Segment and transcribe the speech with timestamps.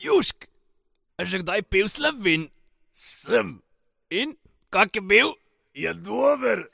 [0.00, 0.48] Južk,
[1.20, 2.48] že kdaj pil slovin?
[2.88, 3.60] Sem.
[4.08, 4.32] In
[4.72, 5.36] kak je bil?
[5.76, 6.72] Je dober.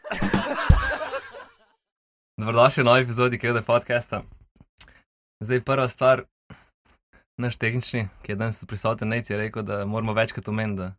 [2.38, 4.22] Dobrodošli v novi epizodi KD podcasta.
[5.42, 6.22] Zdaj prva stvar,
[7.34, 10.94] naš tehnični, ki je danes prisoten, Nec je rekel, da moramo večkrat omeniti, da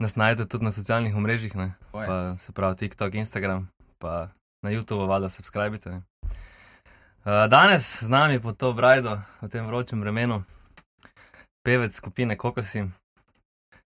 [0.00, 1.76] nas najdete tudi na socialnih omrežjih, ne?
[1.92, 3.68] Pa se pravi TikTok, Instagram,
[4.00, 4.32] pa
[4.64, 5.90] na YouTube, valjda subskrbite.
[5.90, 6.00] ne.
[7.28, 10.40] Uh, danes z nami pod to brajdo v tem vročem vremenu,
[11.62, 12.84] pevec skupine Kokosi,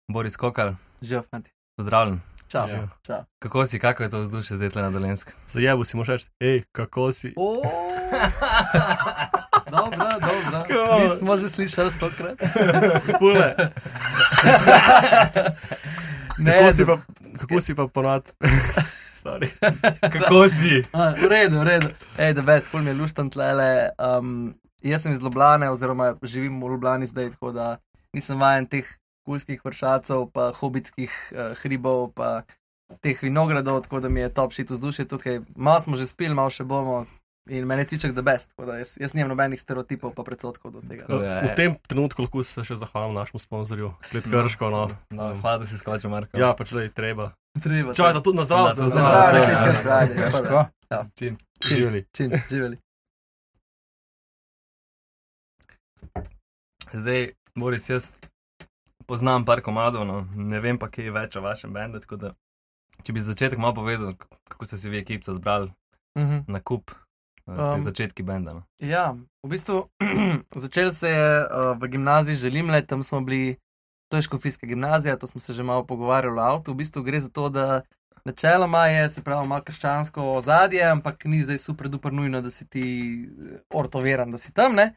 [0.09, 1.51] Boris Kokal, Živijo, fanti.
[1.77, 2.21] pozdravljen.
[2.49, 2.89] Čau, Živijo.
[3.07, 3.23] čau.
[3.39, 5.35] Kako si, kako je to vzdušje zdaj tle na Dolenskem?
[5.49, 7.35] Zajebu si moš reči, hej, kako si.
[7.37, 7.63] O,
[9.71, 10.65] dobro, dobro.
[10.67, 11.03] Come on.
[11.03, 12.39] Nismo že slišali stokrat.
[13.19, 13.55] Pule.
[16.39, 16.97] Ne, kako, si pa,
[17.39, 18.33] kako si pa ponad?
[19.23, 19.49] Sorry.
[20.01, 20.81] Kako si?
[21.21, 21.89] V redu, v redu.
[22.17, 23.93] Ej, da bes, pol mi je luštan tlele.
[23.99, 27.79] Um, jaz sem iz Ljubljane, oziroma živim v Ljubljani zdaj, tako da
[28.17, 28.87] nisem vajen teh
[29.29, 32.43] kulskih vršacov, pa hobitskih uh, hribov, pa
[33.01, 35.41] teh vinogradov, tako da mi je top šit vzdušje tukaj.
[35.57, 37.07] Malo smo že spili, malo še bomo.
[37.51, 40.71] In meni je tiček da best, tako da jaz, jaz nimam nobenih stereotipov pa predsotkov
[40.71, 41.07] do tega.
[41.09, 44.71] Tako da, V tem trenutku lahko se še zahvalim našemu sponzorju, Klet Krško.
[44.71, 44.83] No.
[45.11, 46.37] No, hvala, da si skočil, Marko.
[46.39, 47.33] Ja, pač le treba.
[47.59, 47.97] Treba.
[47.97, 48.77] Čakaj, da tudi na zdravje.
[48.79, 50.45] Na Za zdravje, Ja, Klet ja, Krško, ja.
[50.45, 50.63] sprva.
[50.91, 51.01] Ja.
[51.19, 51.39] Čim.
[51.65, 52.05] Živeli.
[52.13, 52.77] Čim, živeli.
[56.93, 58.13] Zdaj, Boris, jaz
[59.07, 62.33] poznam par komadov, no, ne vem pa kaj več o vašem bendu, da,
[63.03, 64.15] če bi za začetek malo povedal,
[64.49, 65.71] kako ste si vi ekipca zbrali
[66.19, 66.51] Mhm.
[66.51, 66.91] na kup,
[67.47, 68.53] um, Um, začetki benda.
[68.53, 68.63] No.
[68.79, 69.87] Ja, v bistvu
[70.65, 73.57] začel se je uh, v gimnaziji Želimle, tam smo bili,
[74.11, 76.73] to je škofijska gimnazija, to smo se že malo pogovarjali v avtu.
[76.73, 77.83] V bistvu gre za to, da
[78.25, 82.67] načeloma je, se pravi, malo krščansko ozadje, ampak ni zdaj super duper nujno, da si
[82.69, 82.83] ti
[83.23, 84.95] eh, ortoveren, da si tam, ne.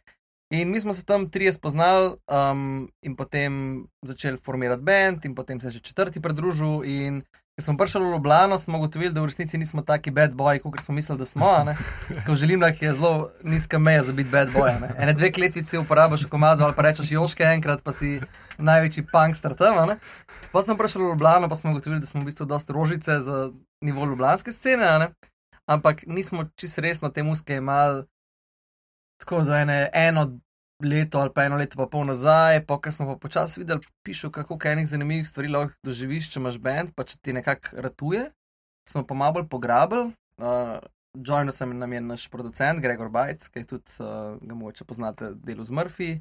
[0.53, 2.15] In mi smo se tam trije spoznali
[2.51, 6.83] um, in potem začeli formirati bend, in potem se je že četrti pridružil.
[6.85, 7.21] In
[7.55, 10.81] ko smo prišli v Ljubljano, smo ugotovili, da v resnici nismo taki bad boy, kot
[10.81, 11.49] smo mislili, da smo.
[11.49, 11.77] a ne.
[12.27, 14.81] Ko želim, da je zelo nizka meja za biti bad boy.
[14.81, 14.93] ne.
[14.97, 18.21] Ene dve kletvice uporabiš v komadu, ali pa rečeš joške enkrat, pa si
[18.57, 19.97] največji punkster tam.
[20.51, 23.51] Pa smo prišli v Ljubljano, pa smo ugotovili, da smo v bistvu dosta rožice za
[23.81, 25.09] nivo ljubljanske scene,
[25.65, 28.05] ampak nismo čisto resno te muske imeli
[29.21, 30.27] tako da ene, eno
[30.83, 34.31] leto ali pa eno leto pa pol nazaj, pa ko smo pa počasi videli, pišu,
[34.31, 38.25] kako enih zanimivih stvari lahko doživiš, če imaš bend, pa če ti nekako ratuje,
[38.89, 40.11] smo pa malo bolj pograbili.
[40.37, 40.79] Uh,
[41.13, 45.31] Joinil sem nam je naš producent Gregor Bajc, ki je tudi, uh, ga mogoče poznate,
[45.45, 46.11] delo z Murphy.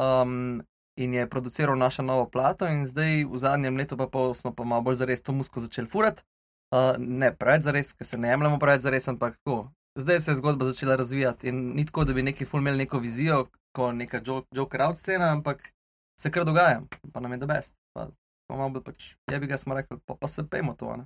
[0.00, 0.62] Um,
[0.96, 4.64] in je produciral našo novo plato, in zdaj v zadnjem letu pa pol smo pa
[4.64, 6.24] malo bolj zares to musko začeli furati.
[6.72, 9.70] Uh, ne preveč zares, ker se ne jemljemo preveč zares, ampak tako.
[9.98, 12.98] Zdaj se je zgodba začela razvijati in ni tako, da bi neki ful imeli neko
[12.98, 15.72] vizijo, kot neka jo- Joker out scena, ampak
[16.20, 16.80] se kar dogaja,
[17.12, 17.74] pa nam je da best.
[17.92, 18.08] Pa,
[18.46, 20.96] pa malo pač, je bi ga smo rekli, pa, pa se pejmo to.
[20.96, 21.04] Ne?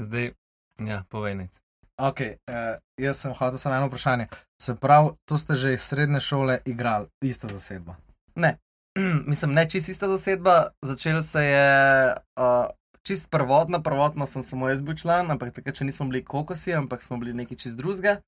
[0.00, 0.32] Zdaj,
[0.78, 1.60] ja, povej nec.
[1.96, 4.26] Ok, uh, jaz sem hotel samo eno vprašanje.
[4.62, 7.96] Se pravi, to ste že iz srednje šole igrali, ista zasedba.
[9.30, 11.68] Mislim, ne čist ista zasedba, začel se je
[12.12, 12.68] uh,
[13.06, 17.02] čist prvotno, prvotno sem samo jaz bil član, ampak takrat še nismo bili kokosi, ampak
[17.02, 18.18] smo bili neki čist drugega.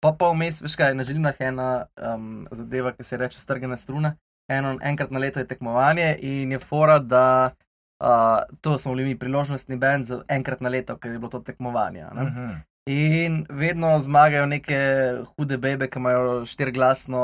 [0.00, 3.76] Pa pa vmes, veš kaj, na želimah je ena um, zadeva, ki se reče strgana
[3.80, 4.14] struna.
[4.50, 7.52] Eno, enkrat na leto je tekmovanje in je fora, da
[8.00, 11.40] uh, to smo bili mi priložnostni bend za enkrat na leto, ker je bilo to
[11.40, 12.02] tekmovanje.
[12.02, 12.22] a ne.
[12.22, 12.58] Uh -huh.
[12.90, 14.78] In vedno zmagajo neke
[15.36, 17.20] hude bebe, ki imajo štirglasno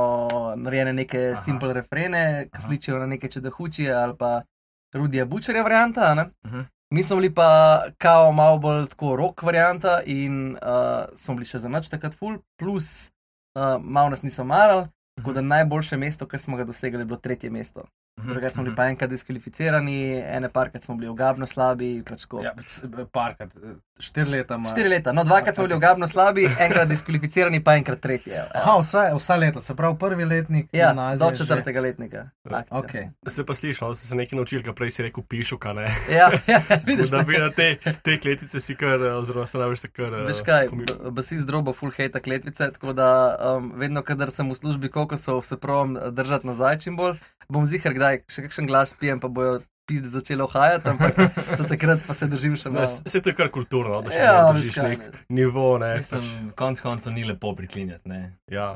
[0.57, 1.43] narejene neke Aha.
[1.43, 4.43] Simple refrene, ki sličijo na neke čedahučije ali pa
[4.95, 6.01] Rudija Bučerja varianta.
[6.01, 6.25] a ne.
[6.91, 6.97] Mhm.
[6.97, 11.59] Mi smo bili pa kao malo bolj tako rock varianta in uh, smo bili še
[11.59, 13.11] za noč takrat full, plus
[13.55, 14.87] uh, malo nas niso marali.
[15.17, 17.87] Tako da najboljše mesto, kar smo ga dosegli, je bilo tretje mesto.
[18.19, 22.03] Drugače smo bili pa enkrat diskvalificirani, ene parkrat smo bili ogabno slabi.
[22.03, 22.41] Pač tako.
[22.43, 22.53] Ja,
[23.07, 24.69] parkrat, eh, štiri leta ima.
[24.69, 28.35] Štiri leta, no dvakrat smo bili ogabno slabi, enkrat diskvalificirani, pa enkrat tretje.
[28.35, 28.47] evo.
[28.55, 30.67] Aha, vsa, vsa leta, se pravi prvi letnik.
[30.73, 32.29] Ja, gimnazije do že- četrtega letnika.
[32.47, 32.79] akcija.
[32.79, 32.91] Ok.
[33.29, 35.87] Se pa slišal, da si se nekaj naučil, kar prej si rekel pišuka, ne?
[36.11, 37.69] Ja, ja, vidiš, Da bi na te,
[38.03, 40.15] te kletice si kar, eh, oziroma največ se kar.
[40.15, 43.11] eh, Veš kaj, b- basi zdrobo full hate kletvice, tako da
[43.51, 47.17] um, vedno, kadar sem v službi kokosov, se pravim držati nazaj čim bolj.
[47.49, 51.19] Bom zihar kdaj še kakšen glas pijem, pa bojo pizde začele ohajati, ampak
[51.53, 52.91] do takrat pa se držim še malo.
[53.05, 54.89] Vse to je kar kulturno, da še Ja, držiš kaj.
[54.89, 55.21] nek ne.
[55.31, 55.93] nivo, ne.
[55.95, 58.21] pač, Mislim, konc koncev ni lepo priklinjati, ne?
[58.49, 58.73] Ja,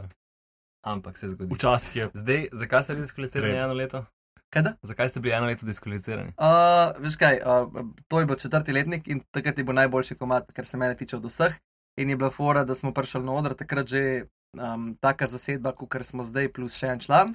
[0.84, 1.50] ampak se zgodi.
[1.50, 2.04] včasih je.
[2.14, 4.04] Zdaj, zakaj ste bili diskvalificirani eno leto?
[4.48, 4.72] Kaj da?
[4.82, 6.32] Zakaj ste bili eno leto diskvalificirani?
[6.36, 7.66] Uh, veš kaj, uh,
[8.06, 11.16] to je bil četrti letnik in takrat je bil najboljši komat, kar se mene tiče
[11.16, 11.58] od vseh.
[11.96, 14.02] In je bila fora, da smo prišli na oder, takrat že
[14.54, 17.34] um, taka zasedba, kot smo zdaj, plus še en član.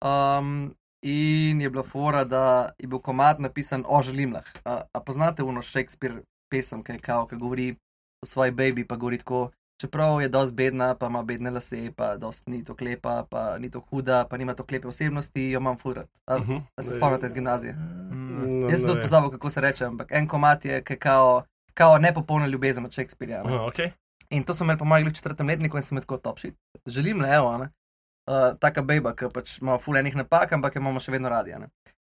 [0.00, 0.70] Um,
[1.02, 2.42] in je bila fora, da
[2.78, 4.44] je bil komat napisan o želimlah.
[4.64, 6.14] A, a poznate uno Shakespeare
[6.50, 7.76] pesem, ki je kao, ki govori
[8.22, 9.50] o svoji baby, pa govori tako.
[9.78, 13.70] Čeprav je dosti bedna, pa ima bedne lase, pa dosti ni to klepa, pa ni
[13.70, 16.08] to huda, pa nima to klepe osebnosti, jo imam furat.
[16.26, 16.56] A, Mhm.
[16.76, 17.72] a se spomnite iz gimnazije?
[18.10, 21.42] No, Jaz sem tudi pozabil, kako se reče, ampak en komat je, ki je kao,
[21.74, 23.42] kao nepopolna ljubezen od Shakespearja.
[23.42, 23.54] ne.
[23.54, 23.90] Aha, okay.
[24.30, 26.54] In to so imeli pomagali v četrtem letniku in sem tako top shit.
[26.86, 27.68] Želim le, evo, ne.
[28.28, 31.54] Uh, taka beba, ki pač ima fulejnih napak, ampak jo imamo še vedno radi.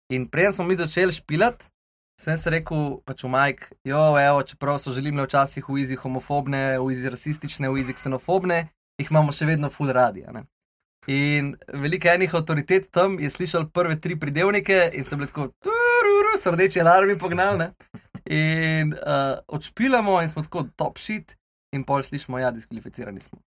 [0.09, 1.67] In preden smo mi začeli špilat,
[2.17, 6.79] sem se rekel, pač v Mike, jo, evo, čeprav so želim včasih v izi homofobne,
[6.81, 8.63] v izi rasistične, v izi ksenofobne,
[8.97, 10.25] jih imamo še vedno ful radi.
[11.07, 16.33] In veliko enih avtoritet tam je slišal prve tri pridevnike in so bili tako, tururu,
[16.41, 17.61] so rdeči alarmi pognali.
[17.61, 17.69] ne.
[18.33, 21.37] In uh, odšpilamo in smo tako top shit,
[21.71, 23.39] in pol slišimo, ja, diskvalificirani smo.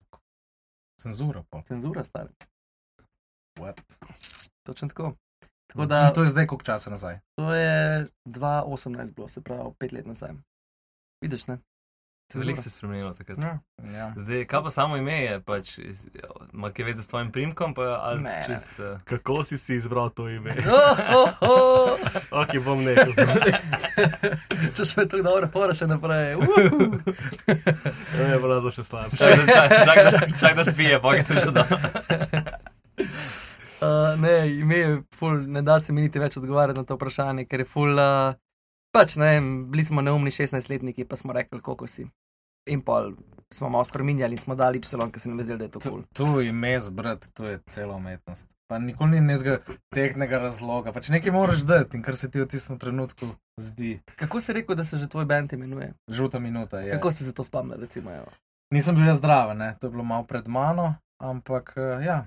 [1.01, 1.43] Cenzura.
[1.51, 1.63] pol.
[1.63, 2.35] Cenzura, stari.
[3.59, 3.81] What?
[4.63, 5.15] Točno tako.
[5.67, 7.19] Tako da In to je zdaj koliko časa nazaj.
[7.37, 10.31] to je 2018 bilo, se pravi, pet let nazaj.
[11.23, 11.59] Vidiš, ne?
[12.35, 13.39] Veliko se je spremenilo takrat.
[13.39, 13.59] Ja.
[13.91, 14.13] Ja.
[14.17, 15.79] Zdaj, kaj pa samo ime je, pač,
[16.53, 18.45] ima kaj veze s tvojim primkom, pa ali Ne, ne.
[18.47, 18.79] čist.
[18.79, 20.53] Uh, Kako si si izbral to ime?
[20.69, 21.99] Oh, oh, oh.
[22.33, 23.13] ok, bom nehal.
[24.77, 26.37] Če še me tako dobro fora še naprej.
[28.13, 29.17] Ne, je bilo še slabše.
[29.17, 31.65] čak, da- čak, čak, čak da spije, pa se že da.
[33.79, 37.45] Uh, ne, ime je ful, ne da se mi niti več odgovarjati na to vprašanje,
[37.47, 37.93] ker je ful.
[37.95, 38.35] Uh,
[38.95, 42.09] pač ne vem, bili smo neumni 16-letniki, pa smo rekli, koliko si.
[42.69, 43.13] In pol
[43.55, 44.83] smo malo spremenjali in smo dali Y,
[45.13, 46.03] ker se nam je zdelo, da je to Tu, kul.
[46.13, 48.49] tu ime zbrati, to je cela umetnost.
[48.69, 49.63] Pa nikoli ni nekega
[49.95, 54.01] tehnega razloga, pač nekaj moraš dati in kar se ti v tistem trenutku zdi.
[54.17, 55.95] Kako si rekel, da se že tvoj bend imenuje?
[56.11, 56.91] Žuta minuta je.
[56.93, 58.11] Kako ste se to spomnili, recimo?
[58.13, 58.29] Evo?
[58.75, 59.77] Nisem bil jaz zdrav, ne?
[59.81, 62.27] to je bilo malo pred mano, ampak uh, ja.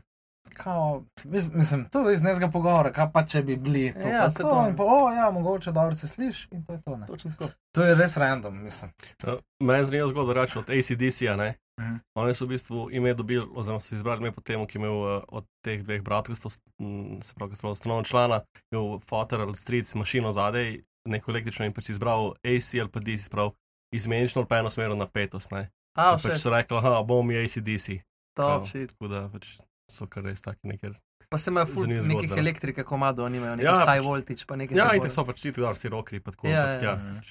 [0.54, 4.20] Kao, mis- mislim, to je iz nekega pogovora, kaj pa če bi bili to, Ja,
[4.20, 4.68] pa to, to.
[4.68, 6.98] in pa, o ja, mogoče dobro se sliši in to je to.
[6.98, 7.06] Ne?
[7.08, 7.52] Točno tako.
[7.72, 8.92] To je res random, mislim.
[9.24, 11.36] Ja, Meni zanima zgodba reči od ACDC-ja.
[11.36, 11.54] ne.
[11.82, 11.96] Mhm.
[12.16, 14.94] Oni so v bistvu ime dobili, oziroma so izbrali ime po tem, ki je imel
[14.94, 16.36] uh, od teh dveh bratov,
[16.78, 21.90] mm, se pravi, ustanovna člana, imel fotor ali stric mašino zadaj, neko električno in pač
[21.90, 23.52] izbral AC ali pa DC, prav
[23.92, 25.52] izmenično ali pa enosmerno napetost.
[25.52, 25.70] Ne.
[25.98, 27.88] A, pač so rekli, aha, bom mi ACDC.
[28.34, 28.66] top kao.
[28.68, 28.90] shit.
[28.90, 29.58] Tako da pač
[29.92, 30.96] so kar res taki nekaj.
[31.30, 34.56] Pa se imajo ful nekih zgodba, elektrike komadov, nimajo nekih Ja, high pač- voltage, pa
[34.56, 34.76] nekaj.
[34.76, 36.48] Ja, tako in te so pač ti, da si rokri, pa tako.
[36.48, 36.82] Ja, ja.
[36.82, 37.16] ja, Mhm.
[37.18, 37.30] pač,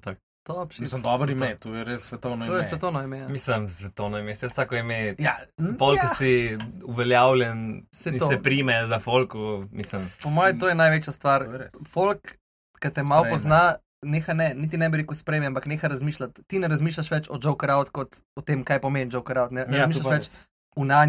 [0.00, 0.20] tako.
[0.44, 0.80] Top shit.
[0.82, 2.58] Mislim, dobro ime, to je res svetovno To ime.
[2.58, 3.18] je svetovno ime.
[3.18, 3.28] Ja.
[3.30, 5.14] Mislim, svetovno ime, se vsako ime.
[5.18, 5.36] Ja,
[5.78, 6.08] Polk ja.
[6.10, 8.26] si uveljavljen, Se to.
[8.26, 9.38] se prime za folku,
[9.72, 10.10] mislim.
[10.22, 11.44] Po mojem, to je največja stvar.
[11.44, 11.84] To.
[11.86, 12.36] Folk,
[12.78, 16.42] ki te malo pozna, neha ne, niti ne bi rekel sprejme, ampak neha razmišljati.
[16.44, 19.50] Ti ne razmišljaš več o Joker out kot o tem, kaj pomeni Joker out.
[19.50, 20.28] Ne, ne Ja, to razmišljaš več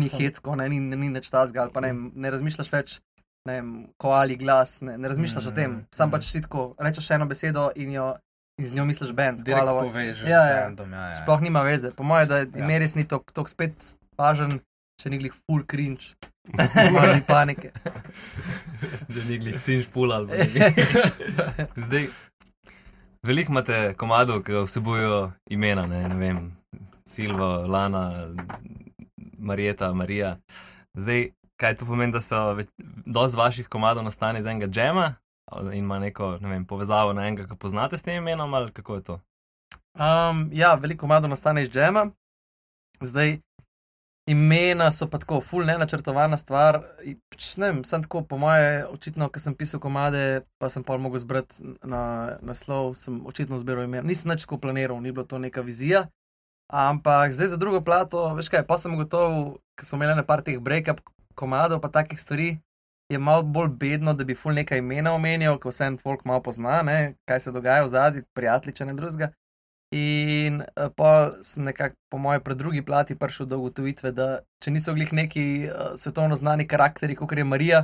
[0.09, 3.00] Sam- hecko, ne, ni, ni nič tazga, ali pa ne, ne razmišljaš več.
[3.45, 3.67] Ne vem,
[3.97, 6.12] koali glas, ne, ne razmišljaš mm, o tem, Mm, sam mm.
[6.12, 8.07] pač si tako, rečeš eno besedo in, jo,
[8.57, 9.44] in z njo misliš bend.
[9.45, 9.94] Direkt hvala, Vox.
[9.94, 10.63] povežeš ja, z ja.
[10.65, 10.94] bandom.
[10.94, 11.19] Ja, ja.
[11.21, 11.91] Sploh nima veze.
[11.91, 12.47] Po mojem, da Ja.
[12.56, 14.59] ime res ni tako spet važen,
[15.01, 16.15] če ni glih full cringe,
[16.97, 17.69] ali panike.
[19.13, 20.73] da ni glih cinš pula ali nekaj.
[21.85, 22.07] Zdaj,
[23.21, 26.39] veliko imate komadov, ki vsebujejo imena, ne, ne vem,
[27.06, 28.33] Silva, Lana,
[29.37, 30.37] Marjeta, Marija.
[30.93, 32.57] Zdaj, kaj to pomeni, da so
[33.05, 35.13] dosti vaših komadov nastane iz enega džema
[35.61, 38.95] in ima neko, ne vem, povezavo na enega, ki poznate s tem imenom ali kako
[38.95, 39.19] je to?
[39.95, 42.07] Um, ja, veliko mado nastane iz džema.
[43.01, 43.37] Zdaj,
[44.27, 46.81] imena so pa tako, full nenačrtovana stvar.
[47.30, 50.97] Pač ne vem, sem tako, po moje, očitno, ker sem pisal komade, pa sem pa
[50.97, 54.07] mogel zbrati na naslov, sem očitno zbiral imena.
[54.07, 56.07] Nisem več tako planiral, ni bilo to neka vizija.
[56.68, 60.57] Ampak zdaj za drugo plato, veš kaj, pa sem ugotovil, ker smo imeli nekaj teh
[60.60, 61.02] break-up
[61.38, 62.57] komadov, pa takih stvari.
[63.10, 66.42] Je malo bolj bedno, da bi ful nekaj imena omenjal, ko vse en folk malo
[66.42, 69.30] pozna, ne, kaj se dogaja v zadnji, prijatelji, če ne drugega.
[69.94, 74.74] In uh, pa sem nekako, po mojem, pred drugi plati prišel do ugotovitve, da če
[74.74, 77.84] niso glih neki uh, svetovno znani karakteri, kot je Marija,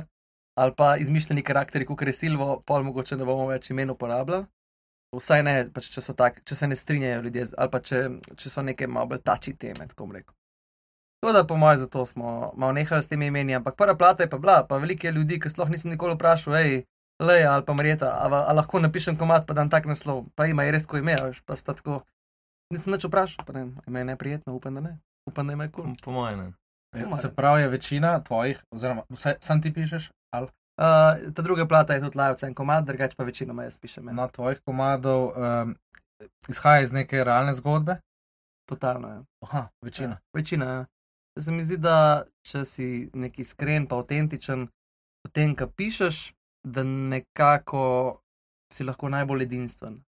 [0.58, 4.50] ali pa izmišljeni karakteri, kot je Silvo, pol mogoče ne bomo več imen uporabljali.
[5.12, 7.98] Vsaj ne, pač, če, so tak, če se ne strinjajo ljudje, ali pa če,
[8.34, 10.32] če so neke malo bolj tači teme, tako rekel.
[11.20, 14.30] Tako da, po mojem, zato smo malo nehali s temi imeni, ampak prva plata je
[14.30, 16.80] pa bila, pa veliko je ljudi, ki sploh nisem nikoli vprašal, hej,
[17.20, 20.46] le ali pa Marjeta, a, va- a lahko napišem komat, pa dan tak naslov, pa
[20.46, 22.00] ima res tako ime, a veš, pa sta tako.
[22.72, 24.96] Nisem nič vprašal, pa ne, ime je neprijetno, upam, da ne.
[25.28, 25.92] Upam, da ima kul.
[25.92, 26.40] Po, po mojem.
[26.40, 26.48] ne.
[26.96, 31.66] Ja, Se pravi, je večina tvojih, oziroma vse, sam ti pišeš, ali Uh, ta druga
[31.68, 34.06] plata je tudi lajvca en komad, drugače pa večinoma jaz pišem.
[34.08, 34.12] Ja.
[34.12, 35.74] na tvojih komadov um,
[36.48, 37.98] izhaja iz neke realne zgodbe?
[38.68, 39.24] Totalno, ja.
[39.40, 40.18] Aha, večina.
[40.34, 40.86] Večina, ja.
[41.38, 44.66] Se mi zdi, da če si neki iskren, pa avtentičen,
[45.24, 46.32] potem, ko pišeš,
[46.64, 47.84] da nekako
[48.72, 50.00] si lahko najbolj edinstven.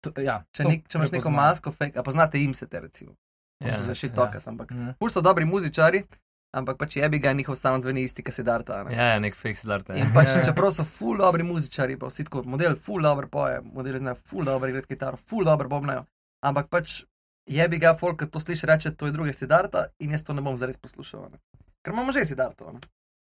[0.00, 3.12] To, ja, Če, nek, če imaš neko masko, fake, a poznate jim se te recimo.
[3.60, 4.14] Ja, še ja.
[4.16, 4.70] tokat, ampak.
[4.72, 4.96] Mhm.
[5.00, 6.04] Pul so dobri muzičari,
[6.52, 8.84] ampak pač je bi ga njihov sound zveni isti, kot se darta.
[8.84, 8.94] ne.
[8.94, 9.90] Ja, ja, nek fake start.
[9.90, 10.44] In pač, Ja.
[10.44, 14.44] čeprav so full dobri muzičari, pa vsi tako, model full dobro poje, model znajo full
[14.44, 16.04] dobro igrati kitaro, full dobro bobnajo.
[16.42, 17.04] Ampak pač
[17.46, 20.32] je bi ga folk, ki to sliši, reče, to je druge sidarta in jaz to
[20.32, 21.30] ne bom zares poslušal.
[21.30, 21.38] Ne.
[21.82, 22.72] Ker imamo že sidarto.
[22.72, 22.80] Ne.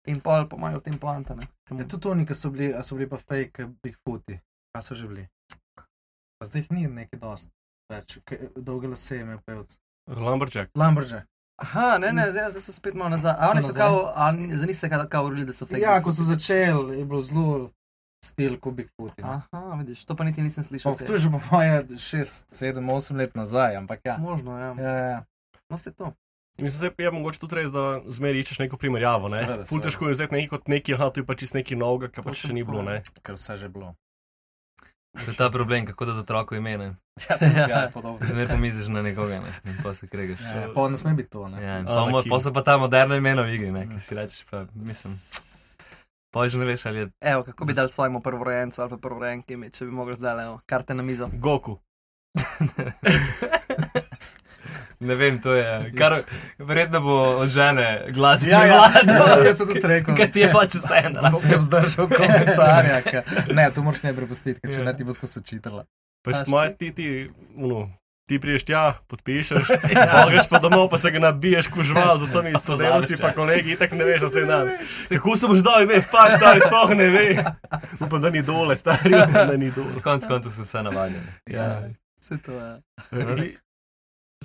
[0.07, 1.35] In pol pomajo v tem poanta.
[1.35, 1.43] Ne.
[1.65, 4.39] Ker Ja, tudi oni, ki so bili, a so bili pa fake Bigfooti.
[4.75, 5.27] Kaj so že bili?
[6.39, 7.49] Pa zdaj jih ni neki dost
[7.89, 8.19] več,
[8.57, 9.77] dolge lase je imel pevc.
[10.09, 10.71] Lumberjack.
[10.75, 11.27] Lumberjack.
[11.57, 13.33] Aha, ne, ne, zdaj, zdaj so spet malo nazaj.
[13.33, 15.81] A So oni so kao, a ni- za njih se kao, urili, da so fake.
[15.81, 17.71] Ja, ko so začeli, je bilo zelo
[18.25, 19.23] stil Bigfooti.
[19.23, 19.43] no.
[19.53, 20.97] Aha, vidiš, to pa niti nisem slišal.
[20.97, 24.17] Pa To je že po moje 6, 7, 8 let nazaj, ampak ja.
[24.19, 24.75] Možno, ja.
[24.79, 25.25] Ja, ja, ja.
[25.71, 26.13] No, se to.
[26.59, 29.29] In mislim, da je mogoče tudi res, da zmeraj iščeš neko primerjavo.
[29.29, 29.39] Ne?
[29.39, 29.85] Seveda, seveda.
[29.85, 32.47] težko je vzeti nekaj kot neki, aha, tu je pa čist neki novega, kar pač
[32.47, 32.81] še ni bilo.
[32.81, 32.85] ja.
[32.85, 33.03] Ne?
[33.23, 33.95] ker vse že bilo.
[35.25, 36.95] To je ta problem, kako da za otroko imene.
[37.31, 38.27] Ja, ja podobno.
[38.29, 39.53] Zmer pomisliš na nekoga ne?
[39.65, 40.41] in pa se kregaš.
[40.41, 41.49] Ja, ja, pa ne sme biti to.
[41.49, 41.63] Ne?
[41.63, 44.45] Ja, pa, mo- pa so pa ta moderna imena v igri, ne, ki si rečeš,
[44.51, 45.17] pa mislim.
[46.31, 47.09] Pa že ne veš, ali je.
[47.21, 50.59] Evo, kako bi dal svojemu prvorojencu ali pa prvorojenki ime, če bi mogel zdaj le
[50.67, 51.31] karte na mizo.
[51.33, 51.79] Goku.
[55.01, 55.93] Ne vem, to je.
[55.93, 56.13] Kar
[56.59, 58.49] verjetno bo od žene glasno.
[58.49, 60.17] Ja, ja, ja, jaz sem tudi rekel.
[60.17, 61.21] Kaj ti je pač vseeno?
[61.21, 63.03] Pa se je vzdržal komentarja.
[63.03, 64.85] ka- Ne, to moraš ne prepustiti, ker če Ja.
[64.85, 65.85] ne ti bo skozi čitala.
[66.23, 67.07] Pač moj, ti, ti,
[67.55, 67.91] no,
[68.27, 69.69] ti priješ tja, podpišeš,
[70.31, 73.35] greš pa domov, pa se ga nabiješ, kužval z vsemi sodelavci, pa ja.
[73.35, 74.73] kolegi, in tako ne veš, zdaj dan.
[75.09, 77.27] Kako sem že dal ime, pa stari sploh ne ve.
[78.01, 80.01] Upam, da ni dole, stari, upam, da ni dole.
[80.01, 81.27] Konec koncev so vse navadjeni.
[81.47, 81.85] Ja.
[82.19, 83.57] Vse to je.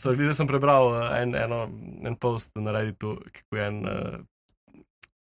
[0.01, 1.67] So, glede sem prebral uh, en, eno,
[2.03, 4.23] en post na Redditu, kako je en, uh,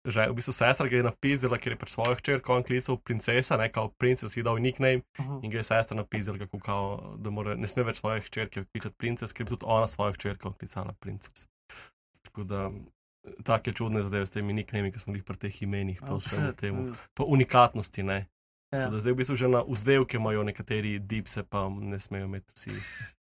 [0.07, 3.59] že v bistvu sestra, ki je napisala, ker je pri svojo hčerko on klical princesa,
[3.59, 5.03] ne kao princes, ji dal nickname
[5.43, 6.85] in ga je sestra napisala, kako kao,
[7.19, 10.55] da mora, ne sme več svoje hčerke klicati princes, ker bi tudi ona svojo hčerko
[10.59, 11.47] klicala princes.
[12.27, 12.71] Tako da,
[13.47, 16.91] take čudne zadeve s temi nicknami, ki smo jih pri teh imenih, pa vsem temu,
[17.15, 18.25] pa unikatnosti, ne.
[18.75, 18.91] Ja.
[18.91, 22.75] Da zdaj v bistvu že na vzdevke imajo nekateri dipse, pa ne smejo imeti vsi
[22.75, 23.16] isti.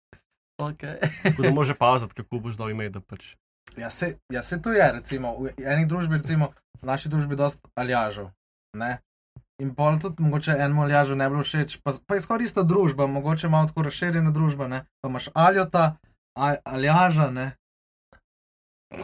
[0.62, 0.98] Okay.
[1.24, 3.36] Tako da može paziti, kako boš dal ime, da pač.
[3.78, 6.52] Ja, se, ja, se to je, recimo, v eni družbi, recimo,
[6.82, 8.32] v naši družbi, dosta aljažov.
[8.78, 8.98] Ne?
[9.62, 12.64] In pol tudi mogoče enemu aljažu ne bi bilo všeč, pa, pa je skoraj ista
[12.64, 14.84] družba, mogoče malo tako razširjena družba, ne?
[15.02, 15.96] pa imaš aljota,
[16.38, 17.52] al, aljaža, ne.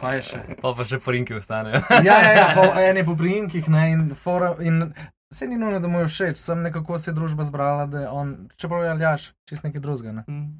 [0.00, 0.40] Kaj je še?
[0.60, 1.80] Pa pa še porinki ostanejo.
[2.04, 4.90] Ja, ja, ja po eni po priimkih, ne, in, fora, in
[5.32, 8.08] se ni nujno, da mu je všeč, sem nekako se je družba zbrala, da je
[8.12, 10.24] on, čeprav je aljaž, čist nekaj drugega, ne.
[10.28, 10.58] Mm.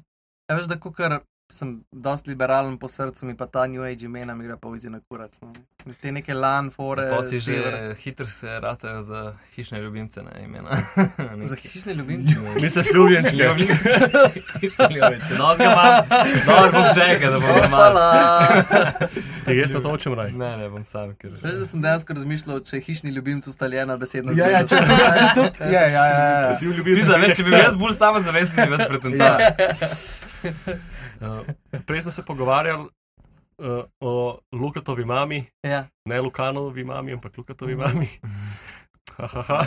[0.49, 4.35] Ja, veš, da kukar sem dosti liberalen po srcu, mi pa ta New Age imena
[4.35, 5.33] mi gre pa vizi na kurac.
[5.41, 5.53] No.
[6.01, 7.95] Te neke lan, fore, Pa si že sever.
[7.95, 10.69] hitro se ratajo za hišne ljubimce, ne imena.
[11.49, 12.35] Za hišne ljubimce.
[12.61, 13.49] Misliš, ljubljenčke?
[14.61, 15.33] Hišne ljubimce.
[15.37, 16.05] No, ga imam.
[16.45, 17.97] Dobro, bom še enkrat, da bom ga imel.
[19.47, 20.31] Greš na to, o čem raj.
[20.31, 21.33] Ne, ne bom sam, ker.
[21.41, 25.31] Veš, da sem dejansko razmišljal, če je hišni ljubimec ustaljena besedna Ja, ja, če, če
[25.33, 26.57] tudi, ja, ja, ja, ja.
[26.85, 29.37] Pizda, veš, če bi bil jaz bolj samozavesten, bi vas pretental.
[31.21, 31.43] Uh,
[31.81, 33.65] prej smo se pogovarjali uh,
[33.99, 34.13] o
[34.51, 35.85] Lukatovi mami, Ja.
[36.05, 38.07] ne Lukanovi mami, ampak Lukatovi mami.
[39.17, 39.65] Ha, ha.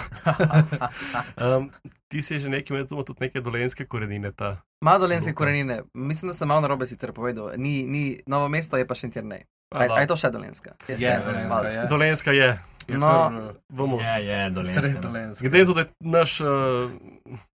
[1.56, 1.70] um,
[2.08, 4.32] ti si že nekaj imel tu tudi neke dolenske korenine.
[4.32, 4.62] Ta.
[4.80, 5.38] Ima dolenske Luka.
[5.38, 5.82] korenine.
[5.94, 7.50] Mislim, da sem malo narobe sicer povedal.
[7.56, 9.44] Ni, ni novo mesto, je pa še internet.
[9.70, 10.72] Aj, A, aj to še dolenska?
[10.86, 11.68] Je, vseeno, Dolenska malo.
[11.68, 11.86] je.
[11.86, 12.48] Dolenska je.
[12.82, 13.08] Je No.
[13.08, 13.32] kar,
[13.68, 14.80] Bomo, Je, je, dolenska.
[14.80, 14.96] Sred.
[15.00, 15.42] Dolenska.
[15.42, 16.48] Glede na to, da je naš, uh,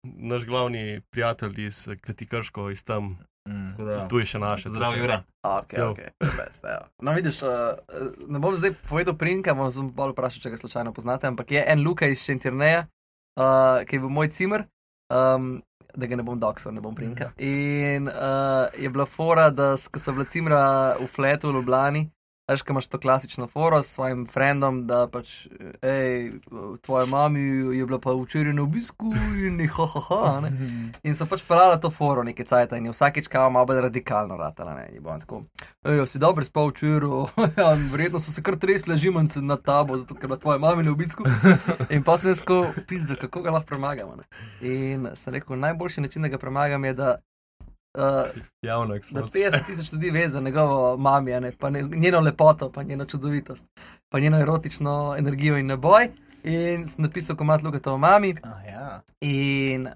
[0.03, 3.69] naš glavni prijatelj iz Kleti Krško, iz tam, Mm.
[3.79, 4.69] Da, tu je še naše.
[4.69, 5.23] Zdrav, Jura.
[5.43, 5.91] Ok, Jo.
[5.91, 6.81] ok, best, ja.
[6.99, 7.79] No, vidiš, uh,
[8.29, 11.63] ne bom zdaj povedal prinka, bom zelo bolj vprašal, če ga slučajno poznate, ampak je
[11.63, 12.87] en Luka iz Šentirneja,
[13.39, 14.67] uh, ki je bil moj cimer,
[15.15, 15.63] um,
[15.95, 17.31] da ga ne bom doksal, ne bom prinka.
[17.39, 20.61] In uh, je bila fora, da so bila cimra
[20.99, 22.11] v fletu v Ljubljani,
[22.49, 25.47] veš, ko imaš to klasično foro s svojim frendom, da pač,
[25.83, 26.33] hej,
[26.83, 27.41] tvoja mami
[27.77, 29.13] je bila pa včeraj na obisku
[29.47, 30.53] in ha, ha, ha, ne.
[31.03, 34.77] In so pač pelala to foro nekaj cajt in vsakeč kao malo bolj radikalno ratala,
[34.79, 35.43] ne, in bo tako.
[35.85, 37.27] Ej, si dobro spal včeraj,
[37.59, 40.83] ja, verjetno so se kar tresle žimance na tabo, zato ker je bila tvoja mama
[40.83, 41.27] na obisku.
[41.91, 44.17] In pa sem jaz tako pizdo, kako ga lahko premagamo.
[44.17, 44.25] Ne.
[44.61, 47.17] In sem rekel, najboljši način, da ga premagam je, da.
[47.97, 49.51] Uh, Javno da eksplozijo.
[49.51, 53.67] 50 tisoč ljudi ve za njegovo mamijo, ne, pa ne, njeno lepoto, pa njeno čudovitost,
[54.09, 56.09] pa njeno erotično energijo in naboj.
[56.45, 59.03] In sem napisal komat Luka o mami, Ah, ja.
[59.21, 59.93] In uh,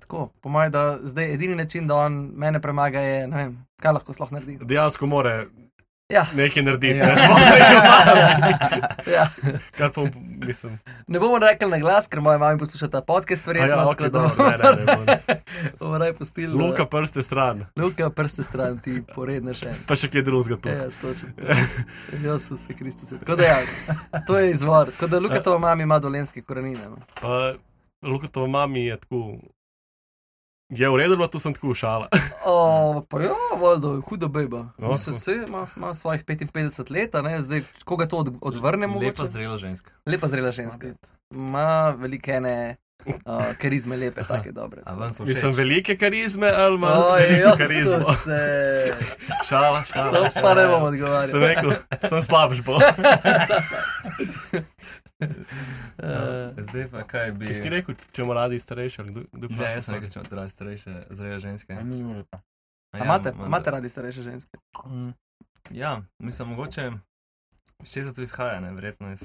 [0.00, 3.92] tako, po mojem, da zdaj edini način, da on mene premaga, je, ne vem, kaj
[3.92, 4.58] lahko sploh naredi.
[4.62, 5.46] Dejansko more
[6.12, 6.96] Ja, nekaj narediti.
[6.96, 7.14] Ja.
[9.06, 9.28] Ne, ja.
[9.76, 10.02] Kar pa
[10.46, 10.78] mislim.
[11.06, 13.68] Ne bomo rekli na glas, ker moja mama posluša ta podcast, verjetno.
[13.68, 15.36] Ja, okay, dobro, ne, ne, ne, bom.
[15.80, 16.52] bomo raje pustili.
[16.52, 19.72] Luka prste stran, Luka, prste stran, ti poredne še.
[19.88, 20.68] pa še kaj drugega tu.
[20.68, 21.32] Ja, točno.
[22.22, 23.16] Jezus je Kristus.
[23.18, 23.58] Tako da ja,
[24.26, 24.92] to je izvor.
[24.92, 26.84] Tako da Luka tova mama ima dolenske korenine.
[26.84, 27.00] No.
[27.20, 27.54] Pa
[28.04, 29.38] Luka to mami je tako.
[30.70, 32.08] Je v redu, bilo tu sem tako šala.
[32.46, 34.68] O, pa ja, vodo, huda beba.
[34.76, 35.16] No, No, se tako.
[35.16, 36.52] vse ima, ima svojih 55
[36.90, 38.98] let, a ne, zdaj koga to od, odvrnemo.
[38.98, 39.90] Lepa zrela ženska.
[40.06, 40.86] Lepa zrela ženska.
[41.30, 42.76] Ima velike ene
[43.26, 44.80] uh, karizme, lepe, take dobre.
[44.84, 45.58] A vam so Mislim, všeč?
[45.58, 47.92] velike karizme ali veliko karizmo.
[47.92, 48.40] Jezus, se.
[49.48, 50.10] Šala, šala.
[50.10, 50.54] To pa šala.
[50.54, 51.40] ne bom Sem odgovarjal.
[51.40, 51.70] rekel,
[52.02, 52.78] sem slabš bo.
[55.20, 55.28] Uh,
[56.58, 57.46] Zdaj pa kaj bi...
[57.46, 60.18] Če si rekel, če imamo radi starejše, kdo, kdo Ne, vpraša, jaz sem rekel, če
[60.18, 61.72] imate radi starejše zrele ženske.
[61.72, 62.40] A ni Jureta.
[62.92, 64.58] A a imate, imam- imate radi starejše ženske?
[65.70, 66.90] Ja, mislim, mogoče.
[67.82, 69.22] Iz česa to izhaja, ne, verjetno iz...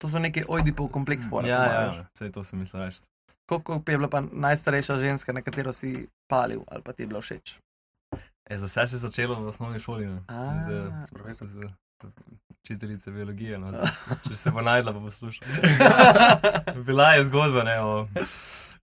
[0.00, 1.48] To so neke ojdipov kompleks forme.
[1.48, 3.00] Ja, ja, vse to sem mislil reči.
[3.46, 7.20] Koliko je bila pa najstarejša ženska, na katero si palil ali pa ti je bila
[7.20, 7.58] všeč?
[8.50, 10.22] E, za vse se je začelo v osnovni šoli, ne.
[10.28, 10.66] A.
[10.66, 10.70] Z,
[11.06, 11.48] s profesor,
[12.60, 13.72] z učiteljice biologije, no.
[14.28, 15.48] Če se bo najdla, pa poslušal.
[16.86, 18.08] Bila je zgodba, ne, o...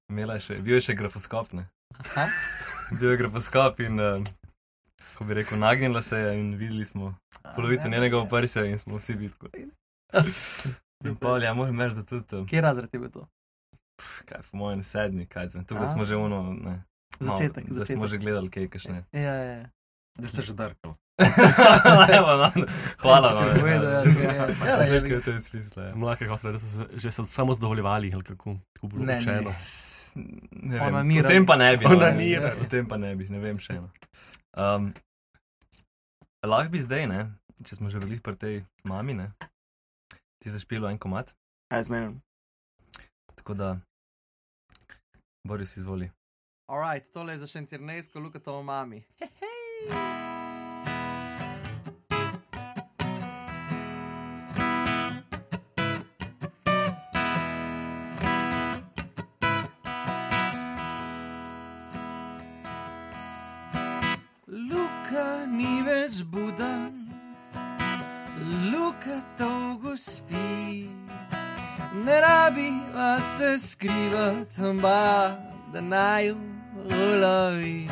[0.09, 1.67] Imela je še, bil je še grafoskop, ne.
[1.99, 2.27] Aha.
[2.91, 4.23] Bil je grafoskop in, uh,
[5.15, 7.13] ko bi rekel, nagnila se je in videli smo
[7.55, 9.49] polovico njenega oprsja in smo vsi bili tako.
[11.05, 13.27] In pol, ja, moram reči, da tudi, uh, Kje razred je bil to?
[14.25, 15.87] kaj, po mojem, sedmi, kaj zvem, tukaj A.
[15.89, 16.79] smo že uno, ne.
[17.19, 17.97] Začetek, Da začetek.
[17.97, 19.03] smo že gledali kaj, kakšne.
[19.11, 19.69] Ja, ja, ja.
[20.17, 20.93] Da ste že drkali.
[21.17, 22.47] Evo, no,
[22.97, 23.49] Hvala vam.
[23.55, 25.95] Povedal, nekaj v tem smislu, ja.
[25.95, 29.53] Mlake hotre, da so se že se samo zadovoljevali, ali kako, tako bilo Ne, rečeno.
[30.51, 31.25] Ne vem, Onanirali.
[31.25, 31.83] o tem pa ne bi.
[31.83, 31.95] no, ne.
[31.97, 32.61] Onanirali.
[32.61, 33.89] O tem pa ne bi, ne vem še eno.
[34.53, 34.93] Um,
[36.43, 37.19] lahko bi zdaj, ne,
[37.59, 39.27] če smo že bili pri tej mami, ne,
[40.37, 41.33] ti zašpilo en komat,
[41.69, 42.21] Aj, zmenim.
[43.35, 43.77] tako da,
[45.43, 46.11] Boris, izvoli.
[46.67, 49.01] Alright, tole je za šentirnejsko, Luka to mami.
[49.17, 50.36] Luka
[73.77, 75.37] skrivati, ba,
[75.73, 77.89] da naj ulovi.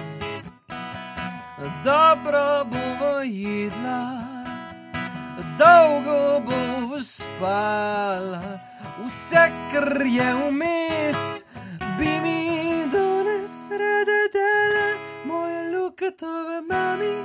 [1.84, 4.02] Dobro bomo jedla,
[5.60, 8.42] dolgo bomo spala,
[9.06, 11.22] vse, kar je vmes,
[12.00, 12.40] bi mi
[12.92, 14.88] danes rada dala,
[15.26, 17.06] moja lukatova mami.
[17.06, 17.16] Mami,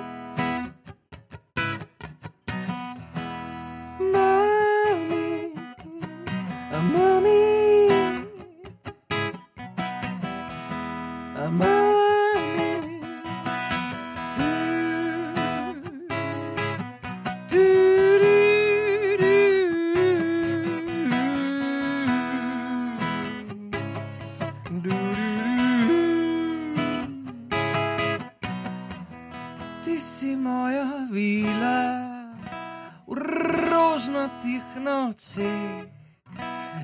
[35.20, 35.84] nocih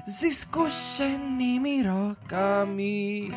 [0.07, 3.31] z izkušenimi rokami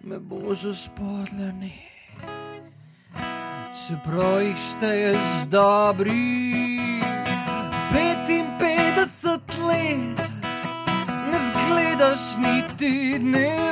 [0.00, 1.72] me božo spodljeni.
[3.86, 6.80] Čeprav jih šteješ dobri,
[7.92, 10.18] 55 let,
[11.30, 13.71] ne zgledaš niti dneva.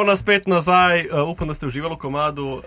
[0.00, 2.62] Evo nas spet nazaj, uh, upam, da ste uživali v komadu.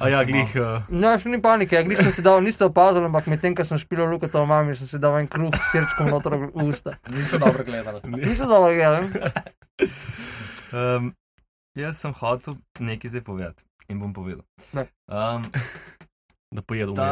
[0.00, 0.52] A ja, glih.
[0.54, 3.80] Uh, No, še ni panike, glih sem si dal, niste opazili, ampak medtem, ko sem
[3.82, 6.94] špil luko to mami, sem si dal en kruh s srčkom noter v usta.
[7.10, 7.98] Niste dobro gledali.
[8.22, 9.10] Nisem dobro gledal.
[10.70, 11.10] Um,
[11.74, 14.46] jaz sem hotel nekaj zdaj povedati in bom povedal.
[14.78, 14.86] Ne.
[15.10, 15.42] Um,
[16.54, 17.10] da pojedo v ta,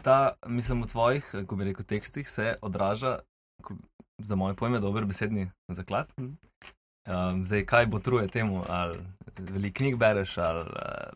[0.00, 3.18] ta, mislim, v tvojih, eh, ko bi rekel, tekstih se odraža,
[3.60, 3.76] ko,
[4.16, 6.08] za moje pojme, dober besedni zaklad.
[6.16, 6.40] Mhm.
[7.10, 8.98] Um, zdaj, kaj bo truje temu, ali
[9.38, 11.10] veliko knjig bereš, ali uh,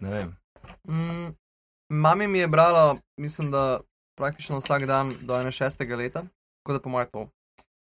[0.00, 0.32] ne vem.
[0.88, 1.34] Mm,
[1.88, 3.80] mami mi je brala, mislim, da
[4.18, 5.96] praktično vsak dan do 61.
[5.96, 6.24] leta,
[6.62, 7.28] tako da po mojem to.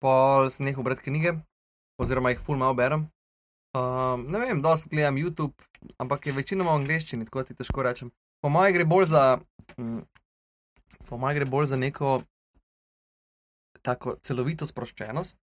[0.02, 1.32] Pol sem nehal brati knjige,
[1.98, 3.08] oziroma jih full malo berem.
[3.72, 5.54] Um, ne vem, dosti gledam YouTube,
[5.98, 8.10] ampak je večinoma v angleščini, tako da ti težko rečem.
[8.44, 9.38] Po mojem gre bolj za,
[9.78, 10.02] mm,
[11.08, 12.20] po mojem gre bolj za neko
[13.82, 15.38] tako celovito sproščenost,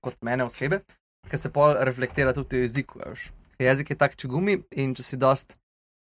[0.00, 0.84] kot mene osebe,
[1.30, 2.98] ki se pol reflektira tudi v jeziku.
[3.04, 3.30] veš.
[3.58, 5.56] Jezik je tak čugumi in če si dost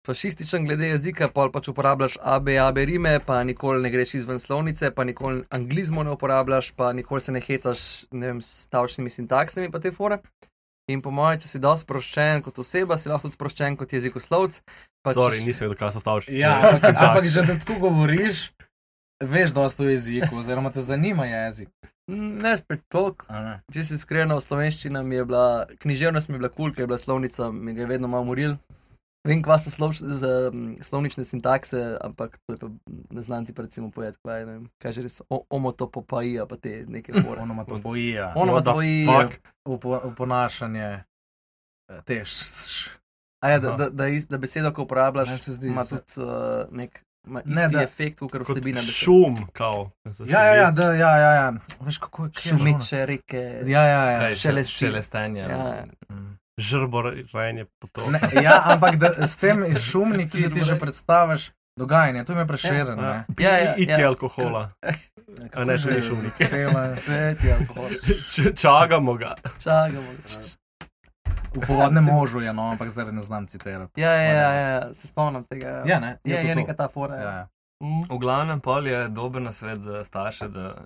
[0.08, 4.92] fašističen glede jezika, pol pač uporabljaš AB, AB rime, pa nikoli ne greš izven slovnice,
[4.92, 9.70] pa nikoli anglizmo ne uporabljaš, pa nikoli se ne hecaš ne vem, s stavčnimi sintaksami
[9.72, 10.18] pa te fore.
[10.90, 14.58] In po mojem, če si dosti sproščen kot oseba, si lahko tudi sproščen kot jezikoslovec.
[15.06, 16.34] Sorry, češ- nisem vedel, kaj so stavči.
[16.34, 18.50] Ja, ampak, ampak že da tako govoriš,
[19.22, 21.70] veš dosta o jeziku, oziroma te zanima jezik.
[22.12, 22.84] Ne, spet
[23.30, 23.54] ne?
[23.72, 26.90] Če si iskrena, slovenščina mi je bila, književnost mi je bila kul, cool, ker je
[26.92, 28.58] bila slovnica, mi je vedno malo moril.
[29.22, 32.58] Vem, kva so slov, z, um, slovnične sintakse, ampak pa,
[32.90, 36.86] ne znam ti recimo povedati, kaj, je, ne vem, kaj že res, omotopopaija, pa te
[36.90, 37.42] neke fore.
[37.46, 39.30] Onomatopoija, Onomatopoija.
[39.70, 40.90] upo- uponašanje,
[41.92, 42.98] eh, te š.
[43.46, 45.30] A ja, da, da, da, is, da besedo, ko uporabljaš,
[45.62, 49.92] ima tudi uh, nek ima Ne, isti da- efekt, kot vsebina šum, kao.
[50.26, 51.54] Ja, ja, ja, da, ja, ja, ja.
[51.80, 52.58] Veš, kako je ono?
[52.58, 53.62] Šumeče reke.
[53.66, 54.20] Ja, ja, ja.
[54.20, 54.74] Kaj, šelesti.
[54.76, 55.42] Šelestenje.
[55.42, 55.86] Ja.
[56.10, 56.38] Mm.
[56.58, 58.12] Žrborenje potov.
[58.12, 63.00] Ne, ja, ampak da, s tem šumniki ti že predstaviš dogajanje, to je prešeren.
[63.00, 63.04] Ja.
[63.04, 63.26] ne.
[63.40, 64.08] Ja, ja, Iti ja.
[64.08, 64.72] alkohola.
[65.50, 66.46] Kako ne, ni šumniki.
[67.06, 67.90] Peti alkohol.
[68.30, 69.36] Č- Čakamo ga.
[71.54, 74.02] V povodnem možu je, no, ampak zdaj ne znam citirati.
[74.02, 75.84] Ja, ja, ja, ja, se spomnim tega.
[75.86, 76.60] Ja, ne, je, to je to.
[76.60, 77.16] neka ta fora.
[77.16, 77.32] Ja, Ja.
[77.32, 77.48] ja.
[77.80, 78.02] Mm.
[78.08, 80.86] V glavnem pol je dober nasvet za starše, da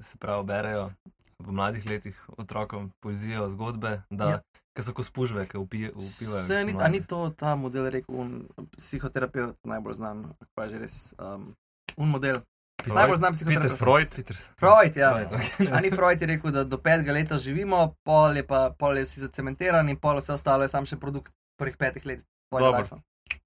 [0.00, 0.90] se pravi berejo
[1.38, 4.30] v mladih letih otrokom poezijo, zgodbe, da Ja.
[4.76, 4.82] ja.
[4.82, 5.90] so kot spužve, ki upijo.
[5.90, 6.42] upivajo.
[6.46, 10.24] Se, ni, ni to ta model, rekel un, psihoterapeut, najbolj znan,
[10.54, 11.54] pa je že res um,
[11.96, 12.42] un model.
[12.86, 13.70] Najbolj znan psihoterapeut.
[13.70, 14.08] Peter Freud.
[14.14, 14.50] Peters.
[14.58, 15.10] Freud, ja.
[15.10, 15.68] Freud, okay.
[15.74, 19.06] A ni Freud je rekel, da do petega leta živimo, pol je pa pol je
[19.06, 22.22] si zacementiran in pol vse ostalo je sam še produkt prvih petih let.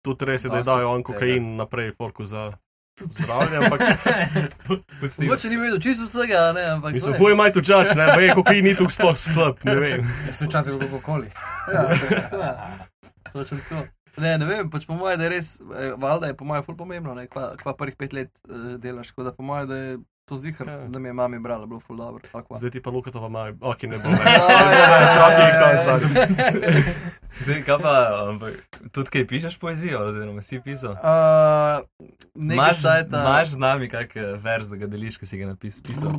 [0.02, 1.18] Tudi res je, da je dajo on tega.
[1.18, 2.52] kokain naprej, folku za
[3.00, 3.80] zdravje, ampak.
[5.18, 6.92] Mogoče ni vedel čisto vsega, ne, ampak.
[6.92, 7.24] mislim, glej.
[7.24, 10.12] huj maj tu čač, ne, baje kokain ni tukaj sploh slab, ne vem.
[10.30, 11.32] Se včasih kako koli.
[11.72, 12.22] Ja, je.
[13.32, 13.86] Točno tako.
[14.16, 16.76] Ne, ne vem, pač po mojem, da je res, eh, valjda je po mojem ful
[16.76, 19.92] pomembno, ne, kva, kva prvih pet let uh, delaš, tako da po mojem, da je
[20.24, 20.76] to zihar, Ja.
[20.88, 22.20] da mi je mami brala, bilo ful dobro.
[22.28, 22.58] kva.
[22.58, 24.20] Zdaj ti pa Lukatova maj, ok, ne bo več.
[24.22, 26.36] Ja, Ne bo več, ok, konc.
[27.42, 27.94] Zdaj, kaj pa,
[28.28, 30.92] ampak, tudi kaj pišeš poezijo, oziroma si pisal?
[31.00, 31.80] Uh,
[32.34, 36.12] nekaj Imaš imaš z nami kak vers, da ga deliš, ki si ga napis, pisal?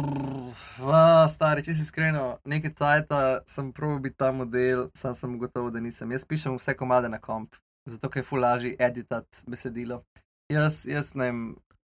[0.82, 5.70] Va, stari, če si iskreno, nekaj cajta sem probil biti ta model, sam sem gotovo,
[5.70, 6.10] da nisem.
[6.12, 7.54] Jaz pišem vse komade na komp,
[7.86, 10.04] zato je ful lažje editati besedilo.
[10.52, 11.42] Jaz, jaz ne vem,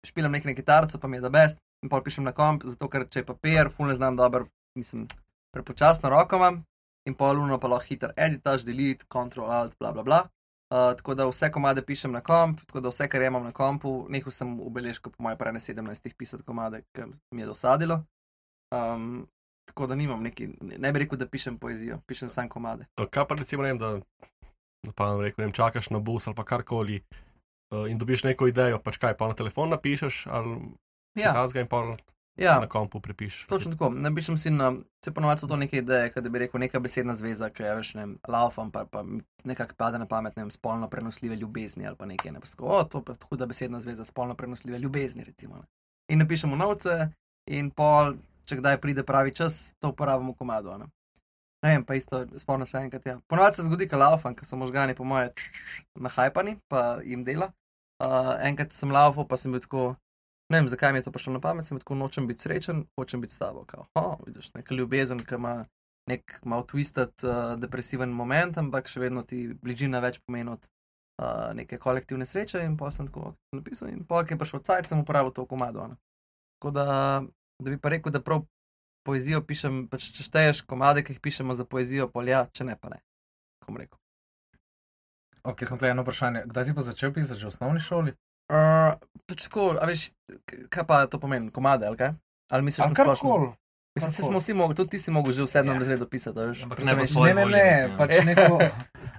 [0.07, 2.89] špilam nekaj na kitarco, pa mi je da best, in pol pišem na komp, zato
[2.89, 4.47] ker če je papir, ful ne znam dobro,
[4.79, 5.07] mislim,
[5.55, 6.63] prepočasno roko imam,
[7.07, 10.25] in pol luno pa lahko hiter editaš, delete, control, alt, bla bla bla.
[10.67, 13.93] Uh, tako da vse komade pišem na komp, tako da vse, kar imam na kompu,
[14.11, 18.01] nehal sem v beležko, po mojem, prene 17 pisati komade, ki mi je dosadilo.
[18.75, 19.29] Um,
[19.65, 22.89] tako da nimam neki, ne bi rekel, da pišem poezijo, pišem samo komade.
[22.99, 23.93] Kaj pa recimo, vem, da,
[24.87, 28.49] da pa ne rekel, vem, čakaš na bus ali pa karkoli uh, in dobiš neko
[28.51, 30.61] idejo, pač kaj, pa na telefon napišeš ali
[31.17, 31.79] Ja, kazga in pa
[32.37, 33.47] ja na kompu prepišeš.
[33.49, 33.89] točno tako.
[33.91, 36.81] Ne pišem si na, se ponovadi so to neke ideje, kot da bi rekel neka
[36.81, 40.45] besedna zveza, ki je več ne laufam, pa, pa mi nekako pade na pamet, ne
[40.45, 42.33] vem, spolno prenosljive ljubezni ali pa nekaj.
[42.33, 45.57] Ne, pa tako, o, to pa je huda besedna zveza, spolno prenosljive ljubezni, recimo.
[45.57, 45.65] Ne.
[46.13, 47.09] In napišemo novce,
[47.49, 50.77] in pol, če kdaj pride pravi čas, to uporabimo v komadu.
[50.79, 50.93] Ne.
[51.65, 53.07] Ne vem, pa isto, spomnim se enkrat.
[53.07, 53.21] Ja.
[53.29, 55.33] Ponovadi se zgodi, da laufam, ker so možgani, po moje,
[55.95, 57.53] nahajpani, pa jim dela.
[58.03, 59.87] Uh, enkrat sem laufal, pa sem bil tako,
[60.53, 63.25] ne vem, zakaj mi je to prišlo na pamet, sem tako nočem biti srečen, hočem
[63.25, 63.65] biti s tabo.
[63.65, 65.65] Kao, oh, vidiš, neka ljubezen, ki ima
[66.11, 70.69] nek malo twisted, uh, depresiven moment, ampak še vedno ti bližina več pomeni od
[71.23, 72.63] uh, neke kolektivne sreče.
[72.67, 75.89] In pa sem tako napisal, in pa, ki je prišel cajt, sem uporabil to komado.
[75.91, 75.99] Ne.
[76.57, 76.87] Tako da,
[77.63, 78.45] da bi pa rekel, da prav
[79.07, 82.91] poezijo pišem, pač če šteješ komade, ki jih pišemo za poezijo, polja, če ne pa
[82.93, 83.01] ne.
[83.65, 83.99] Kom rekel.
[85.47, 86.43] Ok, smo tukaj eno vprašanje.
[86.51, 88.17] Kdaj si pa začel pisati, že v osnovni šoli?
[88.51, 88.99] Uh,
[89.31, 90.09] pač tako, a veš,
[90.71, 92.13] kaj pa to pomeni, komade, ali kaj?
[92.51, 93.55] Ali misliš, Ali na splošno?
[93.97, 95.81] Mislim, se smo vsi mogli, tudi ti si mogel že v sedmem Ja.
[95.81, 96.41] razredu pisati.
[96.63, 97.97] Ampak ne Ne, ne, ne, ja.
[97.99, 98.59] pač neko,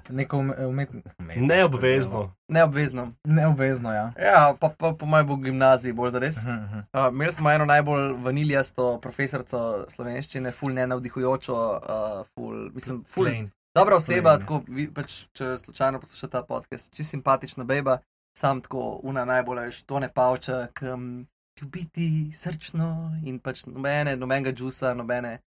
[0.10, 0.38] neko
[0.70, 1.16] umetnost.
[1.36, 2.36] Neobvezno.
[2.48, 3.14] Neobvezno.
[3.24, 4.14] Neobvezno, ja.
[4.20, 6.38] Ja, pa, pa po mojem bo gimnaziji bolj za res.
[6.38, 6.80] Mhm, mhm.
[6.94, 13.24] Uh, imeli smo eno najbolj vaniljasto profesorico slovenščine, ful ne navdihujočo, uh, ful, mislim, ful.
[13.26, 13.50] Plain.
[13.76, 14.42] Dobra oseba, Plain.
[14.42, 17.98] tako, vi, pač, če slučajno poslušate ta podcast, čist simpatična beba,
[18.38, 20.86] sam tako, una najbolj, veš, to ne pavča, ki
[21.62, 22.88] ljubiti srčno
[23.26, 25.38] in pač nobene, nobenega džusa, nobene,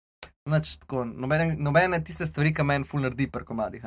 [0.49, 3.85] nič tako, nobene, nobene tiste stvari, ki meni ful naredi pri komadih.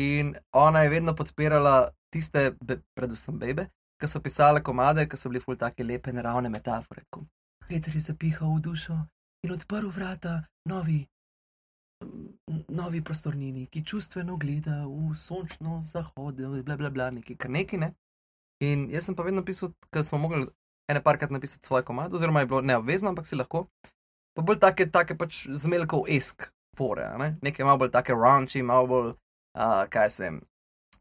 [0.00, 3.68] In ona je vedno podpirala tiste, be, predvsem bebe,
[4.00, 7.04] ki so pisale komade, ki so bili ful take lepe, naravne metafore.
[7.08, 7.26] Tako.
[7.68, 8.98] Peter je zapihal v dušo
[9.46, 11.02] in odprl vrata novi
[12.68, 17.92] novi prostornini, ki čustveno gleda v sončno zahod, bla bla bla, neki kar neki ne.
[18.62, 20.46] In jaz sem pa vedno pisal, ker smo mogli
[20.92, 23.66] ene parkrat napisati svoj komad, oziroma je bilo neobvezno, ampak si lahko.
[24.36, 27.34] Pa bolj take, take pač zmelkov esk fore, a ne?
[27.44, 30.38] nekaj malo bolj take ranči, malo bolj, uh, kaj jaz vem,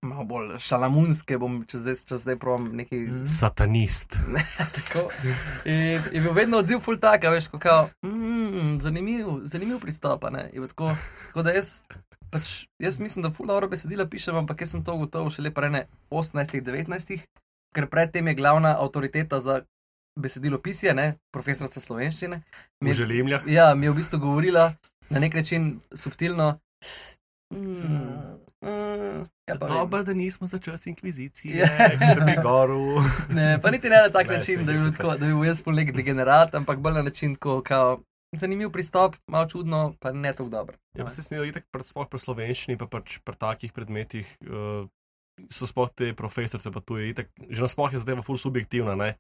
[0.04, 3.26] malo bolj šalamunske, bom čez zdaj, čez zdaj provam neki Mhm.
[3.26, 4.18] Satanist.
[4.76, 5.08] tako.
[5.66, 10.24] In je bil vedno odziv full tak, a veš, kot kao, mm, zanimiv, zanimiv pristop,
[10.24, 10.50] a ne.
[10.54, 10.96] Je Tako,
[11.28, 11.82] tako da jaz,
[12.32, 15.70] pač, jaz mislim, da full dobro besedila pišem, ampak jaz sem to ugotovil šele pre
[15.70, 17.22] ne 18, 19,
[17.76, 19.62] ker predtem je glavna avtoriteta za
[20.20, 22.42] besedilo pisje, ne, profesorica slovenščine.
[22.84, 23.44] Mi je, želimljah.
[23.48, 24.74] ja, mi je v bistvu govorila
[25.10, 26.60] na nek način subtilno.
[27.54, 29.74] Mm, mm, pa vem.
[29.74, 31.68] Dobro, da nismo za čas inkvizicije, Ja.
[32.00, 33.02] ker bi goril.
[33.36, 35.46] Ne, pa niti ne na tak Ne, način, da bi, bil tako, da bi bil
[35.46, 38.00] jaz polek degenerat, ampak bolj na način, ko kao,
[38.38, 40.78] zanimiv pristop, malo čudno, pa ne tako dobro.
[40.98, 44.88] Ja, se smejo itak sploh pri slovenščini, pa pač pri takih predmetih uh,
[45.52, 49.16] so sploh te profesorice, pa tu je itak, že nasploh je zadeva ful subjektivna, ne.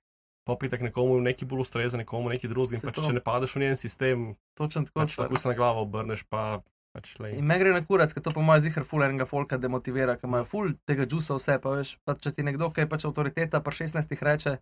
[0.47, 3.05] Pa pa itak nekomu neki bolj ustreza, nekomu neki drugi, in pač to.
[3.05, 4.23] če ne padeš v njen sistem,
[4.57, 5.03] Točno tako.
[5.03, 6.63] pač tako se na glavo obrneš, pa
[6.95, 7.35] pač le.
[7.37, 10.29] In me gre na kurac, ker to po mojem zihar ful enega folka demotivira, ker
[10.31, 13.61] imajo ful tega džusa vse, pa veš, pa če ti nekdo, ki je pač avtoriteta,
[13.61, 14.57] pa 16 reče,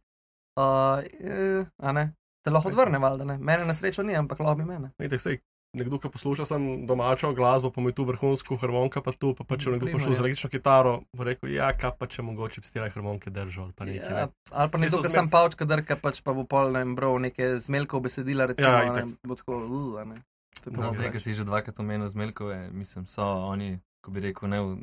[0.60, 2.06] uh, eh, a ne,
[2.44, 3.38] te lahko odvrne, valjda ne.
[3.40, 4.92] Mene na srečo ni, ampak lahko bi mene.
[5.00, 5.40] Itak sej.
[5.74, 9.54] Nekdo, ki posluša sem domačo glasbo, pa mi tu vrhunsko harmonka, pa tu, pa, pa
[9.54, 10.22] če bo nekdo Prima, prišel z ja.
[10.24, 13.86] električno kitaro, bo rekel, ja, kaj pa če mogoče bi stila harmonke držal, ali pa
[13.86, 14.10] nekaj.
[14.10, 14.34] Ja, ne.
[14.50, 18.02] ali pa nekdo, ki sem pavčka drka, pač pa bo pol ne bral neke zmelkov
[18.02, 20.18] besedila, recimo, Ja, ja, ne, bo tako, uh, a ne.
[20.58, 24.10] To je pa No, zdaj, ki si že dvakrat omenil zmelkove, mislim, so oni, ko
[24.10, 24.82] bi rekel, ne, v-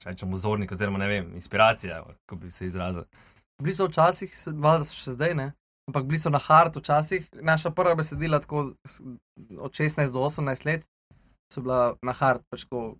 [0.00, 3.04] če rečem, vzornik, oziroma ne vem, inspiracija, ko bi se izrazil.
[3.60, 5.52] Bili so včasih, se- valjda so še zdaj ne,
[5.90, 7.28] ampak bili so na hard včasih.
[7.42, 8.72] Naša prva besedila, tako
[9.58, 10.86] od 16 do 18 let,
[11.52, 12.94] so bila na hard, pač tako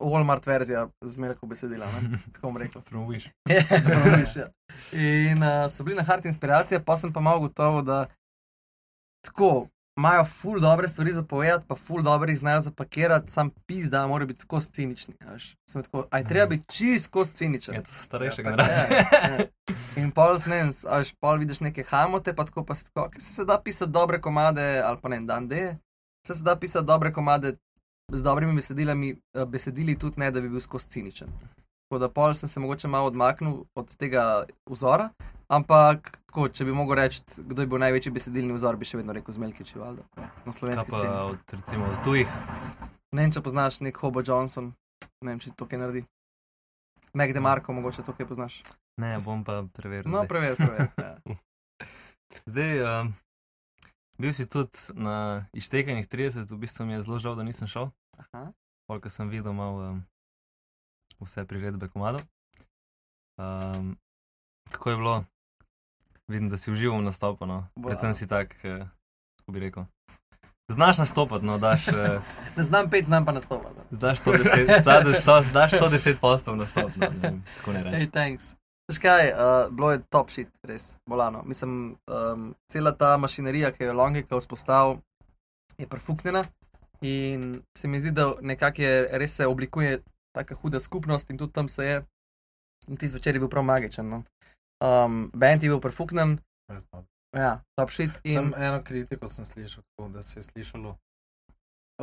[0.00, 2.18] Walmart verzija z melko besedila, ne?
[2.34, 2.82] tako bom rekel.
[3.10, 3.28] Wish.
[3.50, 4.48] Ja, viš, ja.
[4.92, 8.06] In uh, so bili na hard inspiracije, pa sem pa malo gotovo, da
[9.24, 9.68] tako.
[9.98, 14.06] Imajo ful dobre stvari za povedati, pa ful dobro jih znajo zapakirati, sam pis, da
[14.06, 15.14] mora biti skozi cinični.
[15.70, 17.74] Sem tako, aj treba biti čist skozi ciničen.
[17.74, 18.90] Ja, to so starejše Ja, generacije.
[18.90, 19.46] Ja, ja.
[19.96, 23.10] In pol, ne vem, a veš, pol vidiš neke hamote, pa tako pa se tako,
[23.10, 25.76] "Kaj se, se da pisati dobre komade, ali pa ne dan D,
[26.26, 27.56] se, se da pisati dobre komade
[28.12, 31.28] z dobrimi besedilami, eh, besedili tudi ne, da bi bil skozi ciničen.
[31.88, 35.08] Tako da pol sem se mogoče malo odmaknil od tega vzora,
[35.48, 39.14] ampak tako, če bi mogel reči, kdo je bil največji besedilni vzor, bi še vedno
[39.16, 40.04] rekel Zmelkič, valjda,
[40.44, 42.28] na slovenski pa od, recimo, od tujih?
[43.16, 44.74] Ne vem, če poznaš nek Hobo Johnson,
[45.24, 46.02] ne vem, če to kaj naredi.
[47.16, 48.58] Mac DeMarco, mogoče to kaj poznaš.
[49.00, 50.10] Ne, bom pa preveril.
[50.12, 50.28] No, zdaj.
[50.28, 50.90] preveri, preveri.
[51.06, 51.38] Ja.
[52.44, 53.12] Zdaj, um,
[54.20, 57.88] bil si tudi na iztekanjih 30, v bistvu mi je zelo žal, da nisem šel,
[58.90, 60.02] koliko sem videl malo um,
[61.22, 62.26] vse priredbe komadov.
[63.40, 63.94] Um,
[64.68, 65.16] kako je bilo?
[66.28, 67.68] Vidim, da si užival v nastopu, no.
[67.76, 68.86] Predvsem si tak, eh,
[69.36, 69.84] kako bi rekel.
[70.68, 72.18] Znaš nastopati, no, daš, eh,
[72.56, 73.74] Ne znam pet, znam pa nastopati.
[73.90, 78.10] daš 110, daš 110, daš 110 postov nastop, no, ne kako ne Hey, rečem.
[78.10, 78.54] thanks.
[78.88, 79.38] Veš kaj, uh,
[79.70, 81.42] bilo je top shit, res, bolano.
[81.42, 84.96] Mislim, um, cela ta mašinerija, ki jo je Longika vzpostavil,
[85.78, 86.44] je prefuknjena
[87.00, 90.00] in se mi zdi, da nekako je res se oblikuje
[90.32, 92.04] taka huda skupnost in tudi tam se je.
[92.88, 94.08] In tisti večer je bil prav magičen.
[94.08, 94.22] No.
[94.84, 96.38] Um, band je bil prefuknjen,
[97.36, 98.10] ja, top shit.
[98.24, 100.96] In, Sem eno kritiko sem slišal, tako, da se je slišalo.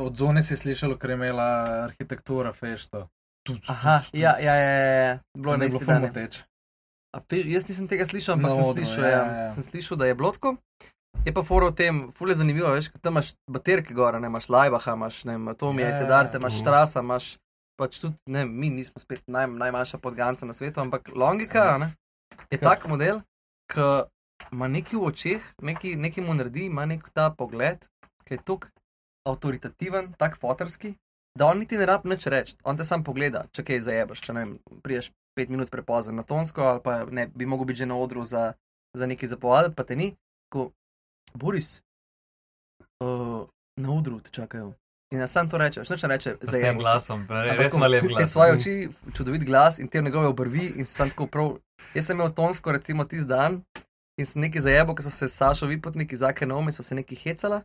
[0.00, 1.48] Od zone se je slišalo, ker je imela
[1.84, 3.08] arhitektura fešto.
[3.68, 6.00] aha, ja, ja, ja, ja, ja, bilo je na ne bilo isti dan.
[6.02, 6.42] fumo teč.
[7.14, 9.50] A, fe, jaz nisem tega slišal, ampak Na sem odru, slišal, ja, ja, ja, ja.
[9.54, 10.56] sem slišal, da je blotko.
[11.24, 14.48] Je pa foro v tem, ful je zanimivo, veš, tam imaš baterke gora, ne imaš
[14.50, 16.58] Lajbaha, imaš, ne Tomija, Ja, ja, Sedarte, imaš.
[16.58, 17.36] Strasa, imaš
[17.78, 21.94] pač tudi, ne, mi nismo spet naj, najmanjša podganca na svetu, ampak Longika, ne,
[22.50, 22.68] je Ja.
[22.68, 23.20] tak model,
[23.72, 23.80] ki
[24.52, 27.86] ima nekaj v očeh, nekaj, nekaj mu naredi, ima nek ta pogled,
[28.24, 28.68] ki je tako
[29.28, 30.94] avtoritativen, tak fotorski,
[31.38, 34.36] da on niti ne rab nič reči, on te sam pogleda, če kaj zajebeš, če
[34.36, 34.52] ne vem,
[34.84, 38.24] priješ pet minut prepozen na tonsko, ali pa ne, bi mogel biti že na odru
[38.24, 38.52] za,
[38.94, 40.12] za nekaj zapovedati, pa te ni,
[40.52, 40.70] ko
[41.34, 41.80] Boris,
[43.02, 43.42] uh,
[43.80, 44.74] na odru te čakajo.
[45.14, 46.72] In jaz sam to rečeš, noče reče, Z se.
[46.74, 48.30] glasom, Ampak res ima lep Te glas.
[48.30, 48.72] svoje oči,
[49.14, 51.52] čudovit glas in te njegove obrvi in sem tako prav.
[51.94, 53.60] Jaz sem imel tonsko, recimo, tisti dan
[54.18, 57.62] in sem nekaj zajebo, ker so se Sašo Vipotniki, Zake Naomi, so se nekaj hecala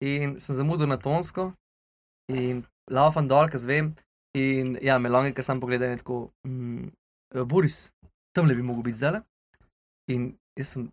[0.00, 1.52] in sem zamudil na tonsko
[2.30, 3.94] in laufam dol, ker zvem.
[4.34, 6.88] In ja, melonge, ki sem pogledal, je tako, mm,
[7.34, 7.90] eh, Boris,
[8.32, 9.20] tam le bi mogel biti zdaj.
[10.10, 10.88] In jaz sem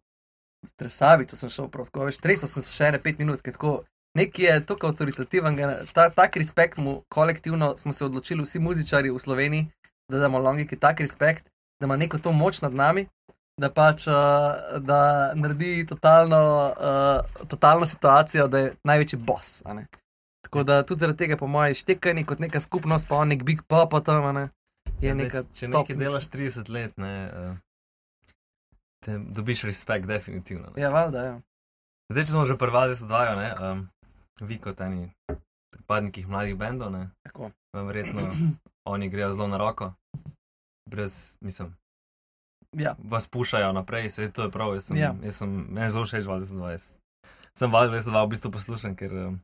[0.77, 3.83] tresavico sem šel prav, tako veš, tresel sem se še ne pet minut, ker tako.
[4.17, 5.55] Nekaj je tako avtoritativen,
[5.93, 9.67] ta, tak respekt mu kolektivno smo se odločili, vsi muzičari v Sloveniji,
[10.11, 11.45] da damo logiki tak respekt,
[11.79, 13.05] da ima neko to moč nad nami,
[13.61, 14.13] da pač uh,
[14.79, 16.41] da naredi totalno,
[16.75, 19.61] uh, totalno situacijo, da je največji boss.
[20.41, 23.93] Tako da tudi zaradi tega, po mojem, štekani kot neka skupnost, pa nek big pop
[24.05, 24.49] tam, ne,
[24.99, 25.41] je Ja, neka.
[25.41, 27.55] zdaj, če nekaj delaš 30 let, ne, uh,
[29.05, 30.73] te dobiš respekt, definitivno.
[30.75, 30.81] Ne.
[30.81, 31.39] Ja, valjda, ja.
[32.11, 33.87] Zdaj, če smo že prvali z odvajo, ne, um,
[34.41, 35.11] vi kot eni
[35.71, 37.51] pripadniki mladih bendov, ne, Tako.
[37.73, 38.21] vam verjetno
[38.85, 39.93] oni grejo zelo na roko,
[40.85, 41.75] brez, mislim,
[42.73, 42.95] Ja.
[42.99, 45.15] vas pušajo naprej, vse to je prav, jaz sem, Ja.
[45.23, 46.87] jaz sem meni zelo všeč val 20.
[47.53, 49.39] Sem val 22 v bistvu poslušan, ker um,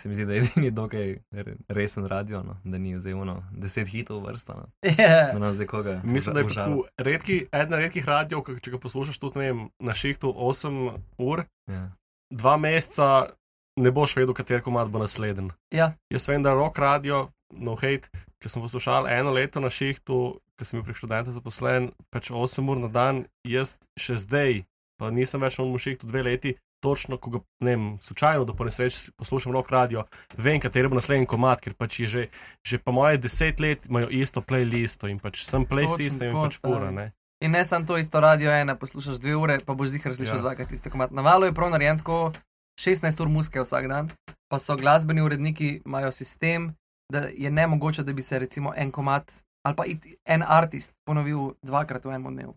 [0.00, 3.34] se mi zdi, da je edini dokaj re- resen radio, no, da ni zdaj uno,
[3.52, 5.32] deset hitov vrsta, no, Yeah.
[5.32, 6.00] da nam zdaj koga.
[6.04, 9.60] Mislim, da je tako redki, eden redkih radijev, ki- če ga poslušaš tudi ne vem,
[9.78, 11.90] na šihtu 8 ur, Ja.
[12.30, 13.28] dva meseca
[13.76, 15.50] ne boš vedel, kater komat bo naslednji.
[15.70, 15.92] Ja.
[16.10, 18.08] Jaz vem, da rock radio, no hate,
[18.42, 22.70] ki sem poslušal eno leto na šihtu, ki sem bil pri študenta zaposlen, pač 8
[22.72, 24.62] ur na dan, jaz še zdaj,
[25.00, 26.54] pa nisem več na umu šihtu dve leti.
[26.84, 30.04] Točno, ko ga, ne vem, slučajno, da po nesreči poslušam rock radio,
[30.36, 32.24] vem, kateri bo naslednji komat, ker pač je že,
[32.62, 36.58] že po moje deset let imajo isto playlisto in pač sem playlist isto in pač
[36.60, 36.94] pura, stari.
[36.94, 37.06] ne.
[37.40, 40.38] In ne samo to isto radio ena, poslušaš dve ure, pa boš zihar slišal Ja.
[40.38, 40.44] ja.
[40.44, 41.10] dvakrat tiste komat.
[41.10, 42.32] Na valu je prav narejen tako
[42.76, 44.10] 16 ur muske vsak dan,
[44.48, 46.74] pa so glasbeni uredniki, imajo sistem,
[47.08, 49.32] da je ne mogoče, da bi se recimo en komat
[49.64, 52.54] ali pa it- en artist ponovil dvakrat v enem dnevu.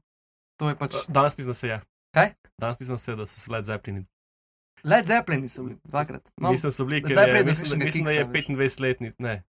[0.60, 0.96] To je pač.
[1.08, 1.82] Danes mislim, da se je.
[2.14, 2.34] Kaj?
[2.58, 4.06] Danes mislim, da se je, da so se Led Zeppelin.
[4.84, 6.30] Led Zeppelin so bili dvakrat.
[6.38, 8.46] No, mislim, so bili, ker je, mislim, mislim, da je kiksa, veš.
[8.48, 9.14] 25 letni.
[9.18, 9.44] Ne.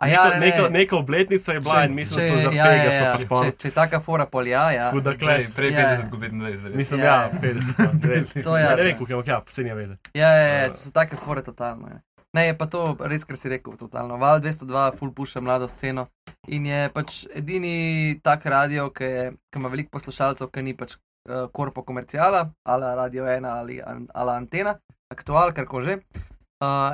[0.00, 0.70] Ja, ne, neka, ne.
[0.70, 3.04] neka obletnica je bila Če- in mislim, Če, da so zaradi ja, tega ja, so
[3.04, 3.38] ja, pa.
[3.40, 4.90] če, če je taka fora pol, ja, ja.
[4.92, 5.54] Huda Prej, kles.
[5.54, 6.10] prej Ja, 50, ja.
[6.10, 6.76] kot 25, verjetno.
[6.76, 7.40] Mislim, Ja, ja, ja.
[7.42, 7.72] 50.
[7.74, 8.42] pa, ne vem.
[8.44, 9.96] To ja, Ne vem, je, ampak ja, vse ni veze.
[10.14, 11.88] Ja, ja, ja, so take fore totalno.
[11.88, 11.98] Ja.
[12.30, 14.16] Ne, je pa to res, kar si rekel, totalno.
[14.16, 16.06] Val 202, full puša mlado sceno.
[16.46, 17.74] In je pač edini
[18.22, 22.94] tak radio, ki, je, ki ima veliko poslušalcev, ki ni pač uh, korpo komercijala, ali
[22.94, 24.76] radio 1 ali, an- ali antena,
[25.10, 25.98] aktual, kar ko že.
[25.98, 26.37] Uh,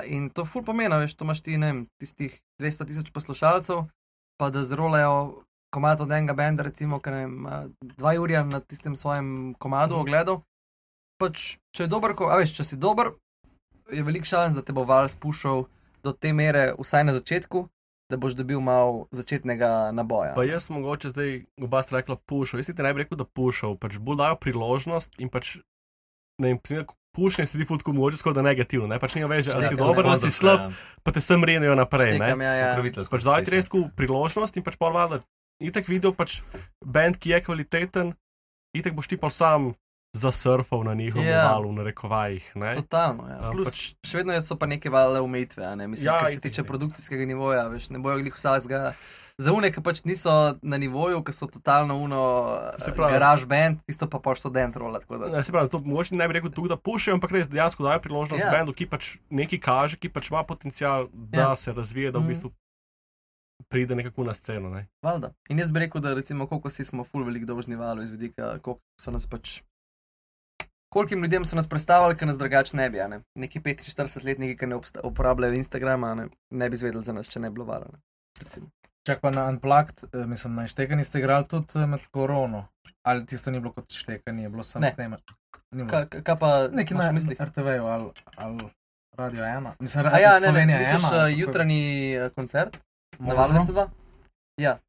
[0.07, 3.87] in to full pomeni, veš, to imaš ti, ne vem, tistih 200 tisoč poslušalcev,
[4.41, 8.61] pa da zrolejo komat od enega benda, recimo, ki ne vem, uh, dva Jurija na
[8.61, 10.43] tistem svojem komadu ogledal.
[11.19, 13.15] Pač, če je dober, ko, a veš, če si dober,
[13.91, 15.65] je velik šans, da te bo val spuščal
[16.05, 17.65] do te mere, vsaj na začetku,
[18.13, 20.35] da boš dobil malo začetnega naboja.
[20.37, 21.33] Pa jaz mogoče zdaj,
[21.65, 22.61] oba sta rekla, pušal.
[22.61, 25.57] Jaz ti ne bi rekel, da pušal, pač bolj dajo priložnost in pač,
[26.43, 29.53] ne vem, primer, pušanje se ti futko mogoče skoraj da negativno, ne, pač nima veze,
[29.55, 32.17] ali si dober ali si slab, Ja, pa te sem renijo naprej.
[32.19, 32.69] Štekam, ja, ja.
[33.11, 35.23] Pač daj ti res tako priložnost in pač pol valjda,
[35.63, 36.41] itek videl pač
[36.85, 38.13] bend, ki je kvaliteten,
[38.77, 39.73] itek boš ti pa sam
[40.15, 41.33] zasurfal na njihovem Ja.
[41.35, 41.51] yeah.
[41.51, 42.75] valu, na rekovajih, ne.
[42.75, 43.51] Totalno, ja.
[43.51, 45.89] Plus, pač- še vedno so pa neke vale omejitve, a ne?
[45.89, 48.95] mislim, Ja, ja, kar se tiče produkcijskega nivoja, veš, ne bojo glih vsakega.
[49.37, 50.31] Za une, ki pač niso
[50.63, 52.21] na nivoju, ki so totalno uno,
[52.79, 55.01] Se pravi- garaž band, tisto pa pa študent rola.
[55.29, 58.39] Ne, se pravi, mogoče ne bi rekel tukaj, da pušijo, ampak res dejansko dajo priložnost
[58.39, 58.47] Ja.
[58.47, 58.55] yeah.
[58.55, 61.57] bendu, ki pač nekaj kaže, ki pač ima potencial, da Ja.
[61.57, 62.29] se razvije, da v Mhm.
[62.29, 62.53] bistvu
[63.69, 64.71] pride nekako na sceno.
[64.71, 64.87] Ne.
[65.03, 65.33] Valjda.
[65.49, 68.59] In jaz bi rekel, da recimo, koliko si smo ful veliko dolžni valu iz vidika,
[68.59, 69.63] koliko so nas pač.
[70.95, 73.21] Kolikim ljudem so nas predstavljali, ki nas drugače ne bi, ne?
[73.35, 77.55] Neki 45-letniki, ki ne uporabljajo Instagrama, ne, ne bi zvedeli za nas, če ne bi
[77.57, 77.81] bilo.
[78.41, 78.69] Recimo.
[79.05, 82.67] Čak pa na Unplugged, eh, mislim, na Štekani ste igrali tudi eh, med korono.
[83.03, 85.19] Ali tisto ni bilo kot štekanje, je bilo samo bilo.
[85.87, 87.41] Kaj, kaj pa Neki imaš na mislih?
[87.41, 88.59] RTV-ju ali, ali
[89.15, 89.71] Radio 1.
[89.81, 91.83] Mislim, A ja, ne, ne, Slovenija misliš 1, kako je- jutranji
[92.15, 92.79] eh, koncert
[93.19, 93.35] na Možno.
[93.37, 93.89] valu 202?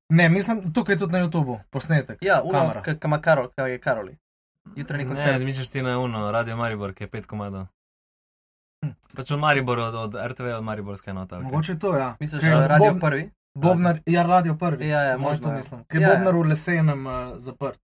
[0.09, 2.17] Ne, mislim, tukaj je tudi na YouTubu posnetek.
[2.21, 2.81] Ja, Kamera.
[2.83, 4.17] ki ima Karol, kaj je Karoli.
[4.75, 5.43] Jutranji Ne, koncert.
[5.43, 7.65] misliš ti na uno, Radio Maribor, ki je pet komadov.
[8.85, 8.91] Hm.
[9.15, 11.35] Pač od Maribor, od, od RTV, od Mariborske enote.
[11.35, 11.43] kaj?
[11.43, 12.15] Mogoče to, ja.
[12.19, 13.31] Misliš, da radio Bob- prvi?
[13.55, 14.87] Bobnar, ja, radio prvi.
[14.87, 15.57] Ja, ja, Mogoče možno, to ja.
[15.57, 15.83] mislim.
[15.85, 16.17] Ker Ja, je ja.
[16.17, 17.79] Bobnar v lesenem uh, zaprt.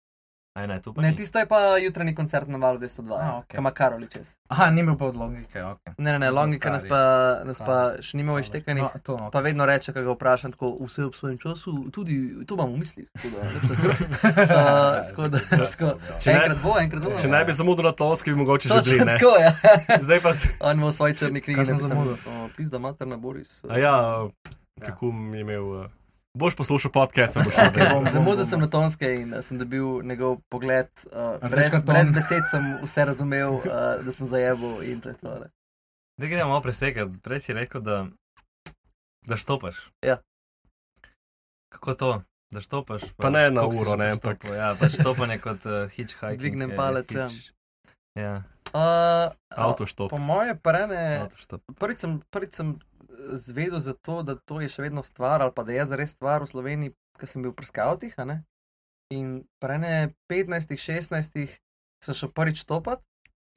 [0.58, 1.16] Aj, ne, tu pa Ne, ni.
[1.16, 3.36] tisto je pa jutranji koncert na valu 202, A, ja.
[3.36, 3.48] okej.
[3.52, 4.34] kam ima Karoli čez.
[4.48, 5.94] Aha, ni imel pa od logike, ok.
[5.98, 7.02] Ne, ne, ne, logika nas pa,
[7.44, 8.84] nas pa še nima iztekanih.
[8.84, 9.30] No, to, okay.
[9.30, 12.78] Pa vedno reče, ko ga vprašam, tako vse ob svojem času, tudi to imam v
[12.80, 13.06] mislih.
[13.14, 13.22] Uh,
[16.18, 17.14] Če ne- enkrat bo, enkrat bo.
[17.16, 19.14] Če ne bi zamudil na tonski, bi mogoče že bili, ne.
[19.14, 19.52] tako, ja.
[20.06, 21.58] Zdaj pa, On ima v svoji črni knjigi.
[21.58, 22.18] Kaj sem zamudil?
[22.26, 23.62] o, Pizda materna Boris.
[23.66, 23.96] a ja,
[24.80, 25.90] kako mi je imel, eh,
[26.38, 27.90] boš poslušal podcast, sem boš šel zdaj.
[27.92, 30.88] bom, Zamudil bom, sem na tonske in uh, sem dobil njegov pogled.
[31.08, 33.66] Uh, brez, brez besed sem vse razumel, uh,
[34.00, 35.36] da sem zajebil in to je to.
[35.36, 35.50] ne.
[36.18, 37.20] Da gremo malo presekati.
[37.20, 38.06] Prej si rekel, da,
[39.24, 39.84] da štopaš.
[40.02, 40.18] Ja.
[41.70, 42.12] Kako to?
[42.50, 43.02] Da štopaš?
[43.16, 44.56] Pa ne na uro, ne, preštopal?
[44.56, 46.40] Ja, pač štopanje kot uh, hitchhiking.
[46.40, 47.28] Dvignem palec, ja.
[47.28, 47.52] hitch-
[48.16, 48.42] Ja,
[48.74, 50.12] Uh, Avto štop.
[50.12, 51.64] Po moje prene, avtoštop.
[51.80, 55.54] prvič sem, prvič sem eh, zvedel za to, da to je še vedno stvar ali
[55.56, 57.68] pa da je zares stvar v Sloveniji, ker sem bil pri
[58.28, 58.44] ne.
[59.14, 61.58] In prene 15-16
[62.04, 63.02] sem šel prvič stopat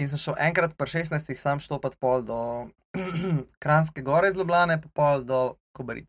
[0.01, 2.71] in sem šel enkrat pri 16 sam stopat pol do
[3.63, 6.09] Kranske gore iz Ljubljane, pa pol do Kobarit.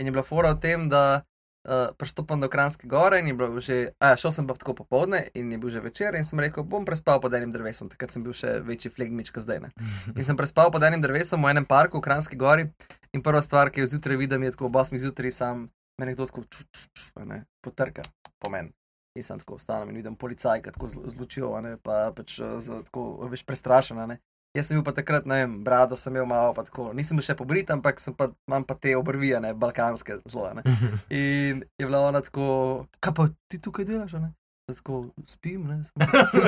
[0.00, 1.22] In je bila fora v tem, da
[1.68, 4.74] uh, prestopam do Kranske gore in je bilo že, a ja, šel sem pa tako
[4.74, 8.14] popovdne in je bil že večer in sem rekel, bom prespal pod enim drevesom, takrat
[8.14, 9.70] sem bil še večji flegmič, kot zdaj ne.
[10.16, 12.70] In sem prespal pod enim drevesom v enem parku v Kranski gori.
[13.12, 16.26] In prva stvar, ki jo zjutraj vidim, je tako ob 8 zjutraj, sam me nekdo
[16.30, 18.06] tako ču, ču, ču, ne, potrka
[18.38, 18.72] po meni.
[19.18, 22.38] In sem tako vstanem in vidim policajka tako z, z lučjo, a ne, pa pač
[22.38, 24.20] eh, tako, veš, prestrašen, a ne.
[24.50, 27.22] Jaz sem bil pa takrat, ne vem, brado sem imel malo, pa tako, nisem bil
[27.22, 30.64] še pobrit, ampak pa, imam pa te obrvi, a ne, balkanske zelo, ne.
[31.14, 34.32] In je bila ona tako, kaj pa ti tukaj delaš, ne?
[34.70, 34.98] Tako
[35.30, 35.78] spim, ne.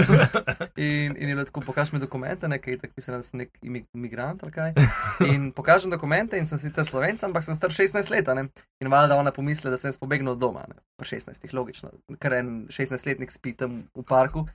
[0.82, 3.86] In, in je bilo tako, pokaž mi dokumente, nekaj tako mislim, da sem nek imi-
[3.94, 4.74] imigrant ali kaj.
[5.32, 8.48] In pokažem dokumente in sem sicer slovenc, ampak sem star 16 let, ne.
[8.82, 10.82] In valjda ona pomisli, da sem pobegnil od doma, ne.
[10.98, 14.46] Pa 16, logično, ker en 16-letnik spi tam v parku.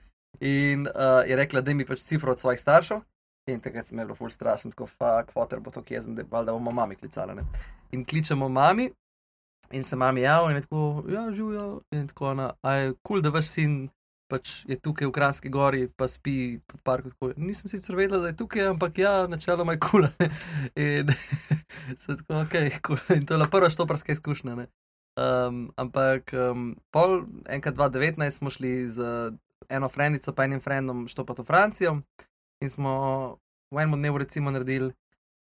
[0.44, 3.04] In uh, je rekla, da mi pač cifro od svojih staršev.
[3.48, 6.52] In takrat sem imel full strah, sem tako, fuck, fotor bo to kjezen, da valjda
[6.52, 7.44] bomo mami klicala, ne.
[7.92, 8.90] In kličemo mami.
[9.72, 11.80] In se mami javlja in je tako, ja, živijo.
[11.92, 13.88] In tako ona, a je kul, cool, da vaš sin
[14.28, 17.10] pač je tukaj v Kranski gori, pa spi v parku.
[17.14, 17.32] Tako.
[17.40, 20.04] Nisem sicer vedela, da je tukaj, ampak ja, načeloma je kul.
[20.04, 20.30] Cool,
[20.76, 21.12] in
[22.02, 23.00] se tako, ok, cool.
[23.16, 24.56] In to je bila prva štoparska izkušnja.
[24.60, 24.68] Ne?
[25.18, 29.32] Um, ampak um, pol, enkrat 2019 smo šli z
[29.68, 31.98] eno frendico, pa enim frendom štopati v Francijo
[32.60, 32.92] in smo
[33.74, 34.92] v enem dnevu recimo naredili,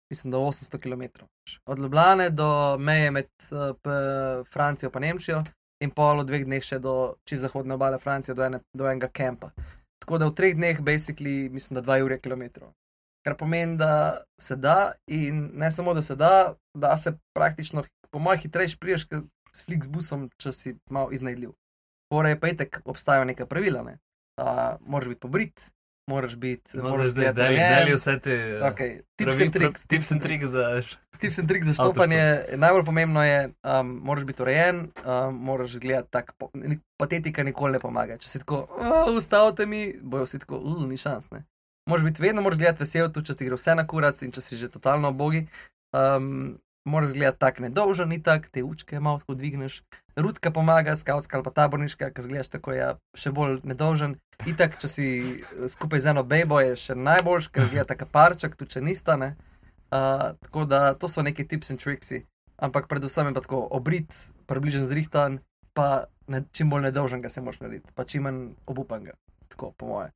[0.09, 1.25] mislim, da 800 km.
[1.65, 5.43] Od Ljubljane do meje med uh, Francijo in Nemčijo
[5.83, 9.51] in pol dveh dneh še do čez zahodne obale Francije, do, ene, do enega kampa.
[10.01, 12.71] Tako da v treh dneh, basically, mislim, da 2 ure km.
[13.25, 18.19] Kar pomeni, da se da, in ne samo, da se da, da se praktično, po
[18.19, 19.07] mojem, hitrejš priješ
[19.51, 21.55] s Flixbusom, če si malo iznajdljiv.
[22.13, 23.81] Torej, pa itek obstajajo neka pravila.
[23.83, 23.97] Ne?
[24.37, 25.71] Uh, moraš biti pobrit,
[26.07, 26.77] moraš biti.
[26.77, 27.75] No, moraš zdaj, narejen.
[27.75, 29.01] deli vse te Okay.
[29.15, 29.85] Tips pravi- and tricks.
[29.85, 30.81] tips and tricks za.
[31.19, 32.23] Tips and tricks za štopanje.
[32.55, 36.49] Najbolj pomembno je, um, moraš biti urejen, um, moraš gledati tako.
[36.97, 38.17] Patetika nikoli ne pomaga.
[38.17, 41.31] Če si tako, "A, ustavite mi, bojo vsi tako, uh, ni šans.
[41.31, 41.43] Ne?
[41.89, 44.41] Moraš biti vedno, moraš gledati vesel, tudi če ti gre vse na kurac in če
[44.41, 45.47] si že totalno obogi.
[45.93, 49.83] Um, moraš gledati tako nedolžen, ni tako, te učke malo tako dvigneš.
[50.15, 54.15] Rutka pomaga, skautska ali pa taborniška, ki zgledaš tako, je še bolj nedolžen.
[54.45, 58.55] Itak, če si eh, skupaj z eno bejbo, je še najboljš, ker zgleda tako parček,
[58.55, 59.17] tudi če nista.
[59.17, 59.35] Ne?
[59.93, 62.23] Uh, tako da to so neki tips in tricksi,
[62.57, 64.15] ampak predvsem je pa tako obrit,
[64.49, 65.39] približen zrihtan,
[65.77, 69.13] pa ne, čim bolj nedolžen ga se moraš narediti, pa čim manj obupan ga.
[69.55, 70.11] Tako, po moje.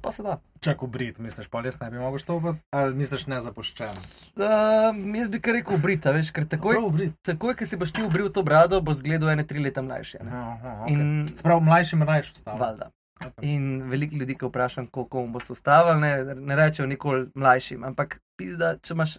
[0.00, 0.36] Pa se da.
[0.60, 3.96] Čak v Brit, misliš, pa res ne bi mogel štopati, ali misliš nezapuščen?
[4.36, 7.14] Uh, jaz bi kar rekel obrita, veš, ker takoj, Brit.
[7.24, 10.20] takoj, ko si boš ti obril to brado, bo zgledal ene tri leta mlajši.
[10.20, 10.34] a ne.
[10.36, 10.92] Aha, okay.
[10.92, 12.60] In Sprav mlajšim rajš ostalo.
[12.60, 12.90] valjda.
[13.16, 13.48] Okay.
[13.48, 17.84] In veliko ljudi, ko vprašam, koliko bom boste ustavili, ne, ne rečejo nikoli mlajšim.
[17.88, 19.16] Ampak pizda, če, imaš,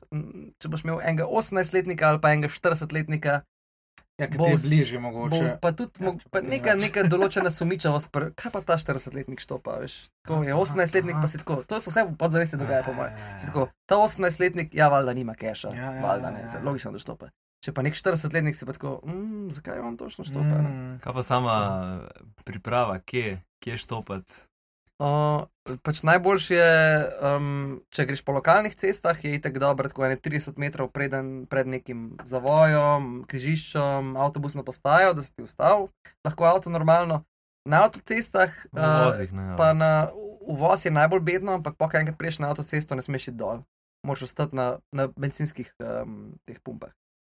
[0.62, 3.42] če boš imel enega 18-letnika ali pa enega 40-letnika,
[4.18, 5.58] Ja, ki bo ti je s- bližje bo mogoče.
[5.58, 8.10] pa tudi Ja, ja, če pa neka, neka določena sumičavost.
[8.10, 10.10] Pr, kaj pa ta 40-letnik štopa, veš?
[10.20, 11.62] Tako je 18-letnik, pa si tako.
[11.64, 13.14] To se vse v podzavesti dogaja, po mojem.
[13.40, 16.48] Tako, ta 18-letnik, ja, valjda nima keša, Ja, ja, valjda ja, ne, ja.
[16.50, 17.30] zelo logično, da štopa.
[17.60, 20.56] Če pa nek 40-letnik si pa tako, mm, zakaj on točno štopa?
[20.56, 20.98] ne?" Mm.
[20.98, 21.56] Kaj pa sama
[22.04, 24.34] eh, priprava, kje, kje štopati?
[24.98, 25.46] Uh,
[25.86, 26.78] pač najboljše je,
[27.22, 27.50] um,
[27.94, 32.16] če greš po lokalnih cestah, je itek dobro, tako ene 30 metrov preden, pred nekim
[32.26, 35.86] zavojem, križiščem, avtobusno postajo, da se ti ustavi,
[36.26, 37.24] lahko avto normalno.
[37.68, 39.54] na avtocestah, uh, vozih, ne.
[39.60, 39.74] pa ja.
[39.76, 39.90] na
[40.48, 43.66] uvoz je najbolj bedno, ampak po enkrat priješ na avtocesto, ne smeš iti dol.
[44.08, 46.96] Moraš ostati na, na benzinskih um, teh pumpah.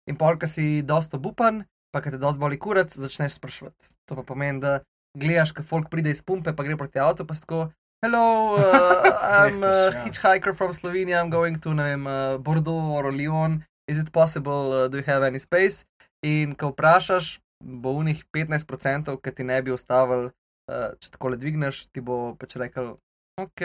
[0.06, 3.88] In pol, ki si dosta obupan, pa ki te dosta boli kurac, začneš sprašvati.
[4.08, 4.82] To pa pomeni, da
[5.18, 7.68] gledaš, ko folk pride iz pumpe, pa gre proti avtu, pa tako.
[8.04, 10.04] Hello, uh, I'm a Rehtaš, ja.
[10.04, 11.20] hitchhiker from Slovenia.
[11.20, 13.64] I'm going to vem, uh, Bordeaux or Lyon.
[13.88, 14.72] Is it possible?
[14.72, 15.84] Uh, do you have any space?
[16.22, 20.30] In ko vprašaš, bo v njih 15%, ki ti ne bi ustavili,
[20.70, 22.94] uh, če tako le dvigneš, ti bo pač rekel,
[23.40, 23.64] ok.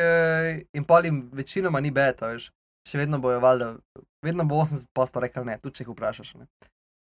[0.74, 2.50] In pol jim večinoma ni beta, veš.
[2.90, 3.76] Še vedno bojo valjda,
[4.26, 6.34] vedno bo 80% rekel ne, tudi če jih vprašaš.
[6.42, 6.50] Ne.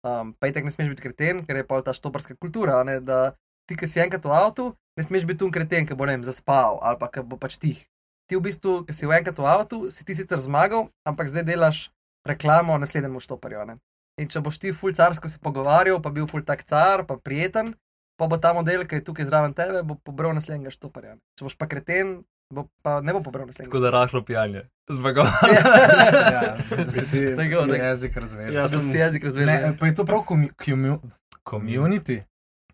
[0.08, 3.36] Um, pa itek ne smeš biti kreten, ker je pol ta štoparska kultura, ne, da
[3.68, 4.66] ti, ki si enkrat v avtu,
[4.96, 7.58] ne smeš biti tu kreten, ki bo ne vem, zaspal ali pa ki bo pač
[7.58, 7.78] tih.
[8.26, 11.44] Ti v bistvu, ki si v enkrat v avtu, si ti sicer zmagal, ampak zdaj
[11.44, 11.78] delaš
[12.24, 13.66] reklamo naslednjemu štoparju.
[13.66, 13.76] Ne.
[14.18, 17.76] In če boš ti ful carsko se pogovarjal, pa bil ful tak car, pa prijeten,
[18.16, 21.14] pa bo ta model, ki je tukaj zraven tebe, bo pobral naslednjega štoparja.
[21.14, 21.22] ne.
[21.34, 23.80] Če boš pa kreten, bo pa ne bo pobral Tako naslednjega.
[23.82, 24.62] da rahlo pijanje.
[24.90, 25.28] Zmagal.
[25.48, 28.54] Ja, da se ti Tako, ti jezik razveže.
[28.54, 29.78] Ja, Da si ti jezik Ne, razveže.
[29.78, 31.00] pa je to prav komu- komu-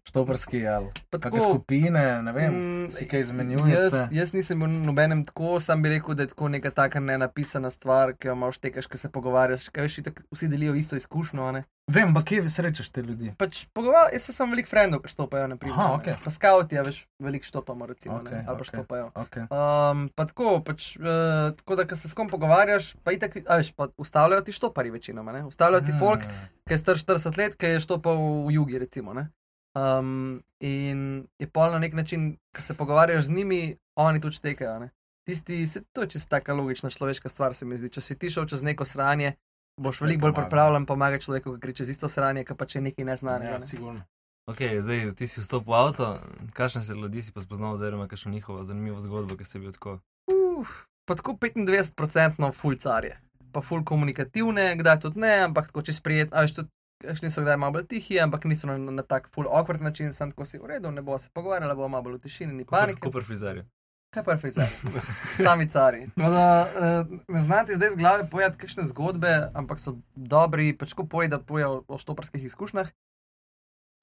[0.04, 4.08] štoparski ali Pa kakšne skupine, ne vem, mm, si kaj Jaz, izmenjujete.
[4.12, 8.16] jaz nisem bil nobenem tako, sam bi rekel, da je tako neka taka nenapisana stvar,
[8.18, 11.52] ki jo imaš tekaš, ki se pogovarjaš, kaj veš, itak vsi delijo isto izkušnjo.
[11.52, 11.64] Ne?
[11.92, 13.34] Vem, pa kje srečaš te ljudi?
[13.38, 15.80] Pač pogovarjam, jaz sem velik frendov, ki štopajo, ne primer.
[15.80, 16.16] Aha, okej.
[16.24, 18.70] Pa skauti, ja, veš, veliko štopamo, recimo, okay, Okej, ali pa okej.
[18.72, 19.10] štopajo.
[19.26, 19.48] Okay.
[19.52, 23.60] Um, pa tako, pač, uh, tako da, ko se s kom pogovarjaš, pa itak, a
[23.60, 25.44] veš, pa ustavljajo ti štopari večinoma, ne?
[25.46, 26.24] Ustavljajo ti folk,
[26.64, 29.12] ki je star 40 let, ki je štopal v jugi, recimo.
[29.14, 29.28] Ne?
[29.74, 34.80] Um, in je pol na nek način, ko se pogovarjaš z njimi, oni tudi štekajo.
[34.80, 34.90] Ne?
[35.28, 37.90] Tisti, se, to je čisto taka logična človeška stvar, se mi zdi.
[37.90, 39.34] Če si ti šel čez neko sranje,
[39.82, 43.06] boš veliko bolj pripravljen pomagati človeku, ki gre čez isto sranje, ki pa če nekaj
[43.06, 43.52] neznanega.
[43.52, 43.66] Ja, Ne?
[43.66, 44.04] sigurno.
[44.46, 46.20] Ok, zdaj ti si vstopil v avto,
[46.54, 49.72] kakšne se ljudi si pa spoznal, oziroma kakšno njihovo zanimivo zgodbo, ki se je bil
[49.72, 50.00] tako.
[50.28, 53.16] Uf, pa tako 25% fulcarje,
[53.52, 56.70] pa ful komunikativne, kdaj tudi ne, ampak tako čez prijet, a veš, tudi
[57.04, 60.32] kakšni so kdaj malo bolj tihi, ampak niso na, na tak ful awkward način, sem
[60.32, 63.04] tako si v redu, ne bo se pogovarjala, bo malo bolj v tišini, ni panike.
[63.06, 63.68] Kupr frizerje.
[64.14, 64.70] Kaj pa frizar?
[65.46, 66.06] Sami cari.
[66.16, 70.94] Tako Da, eh, ne znate zdaj z glave pojati kakšne zgodbe, ampak so dobri, pač
[70.94, 72.92] ko poje, da poje o, o štoparskih izkušnjah.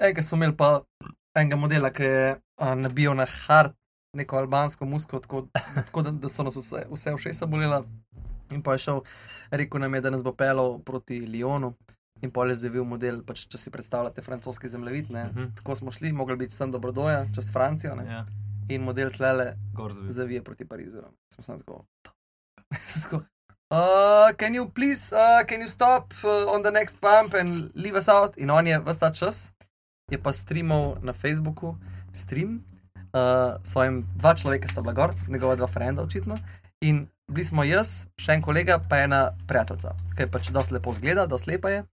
[0.01, 0.81] Enega smo imeli pa
[1.39, 3.77] enega modela, ki je a, nabijal na hard
[4.19, 5.45] neko albansko musko, tako,
[5.77, 7.85] tako da, da so nas vse, vse všesa bolela.
[8.51, 9.05] In pa je šel,
[9.55, 11.77] rekel nam je, da nas bo pelal proti Lyonu.
[12.23, 15.11] In pol je zavil model, pač, če si predstavljate francoski zemljevid.
[15.11, 15.25] ne.
[15.25, 15.55] Mhm.
[15.57, 17.95] Tako smo šli, mogli biti tam do Brodoja, čez Francijo.
[17.95, 18.05] ne.
[18.05, 18.27] Ja,
[18.69, 19.55] In model tlele
[20.09, 21.03] zavije proti Parizu.
[21.35, 21.85] Smo samo tako.
[22.87, 23.25] Sem tako,
[23.71, 27.95] Uh, can you please, uh, can you stop uh, on the next pump and leave
[27.99, 28.37] us out?
[28.37, 29.53] In on je vse ta čas,
[30.11, 31.77] je pa streamal na Facebooku,
[32.13, 32.65] stream,
[33.15, 36.39] uh, svojim dva človeka sta bila gor, njegova dva frenda očitno.
[36.81, 40.93] In bili smo jaz, še en kolega, pa ena prijateljica, ki je pač dosti lepo
[40.93, 41.85] zgleda, dosti lepa je.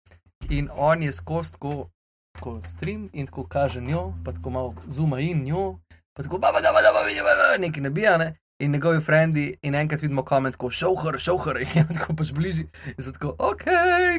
[0.49, 1.89] In on je skozi tako,
[2.31, 5.77] tako stream in tako kaže njo, pa tako malo zuma in njo,
[6.13, 8.35] pa tako baba, baba, baba, baba, nekaj nabija, ne.
[8.59, 12.63] In njegovi frendi, in enkrat vidimo koment, ko šohar, šohar, in je tako pač bližji.
[12.87, 13.63] In so tako, ok,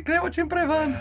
[0.04, 0.92] gremo čim prej ven.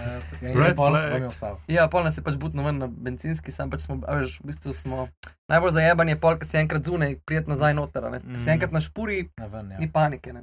[0.41, 1.59] Ja, Red pol ostal.
[1.67, 4.47] Ja, pol nas je pač butno ven na benzinski, sam pač smo, a veš, v
[4.47, 5.07] bistvu smo
[5.47, 8.19] najbolj zajebani, je pol, ki si enkrat zunaj, prijet nazaj noter, a ne.
[8.19, 8.53] Ko si Mm.
[8.53, 9.77] enkrat na špuri, Na ven, ja.
[9.77, 10.41] ni panike, ne.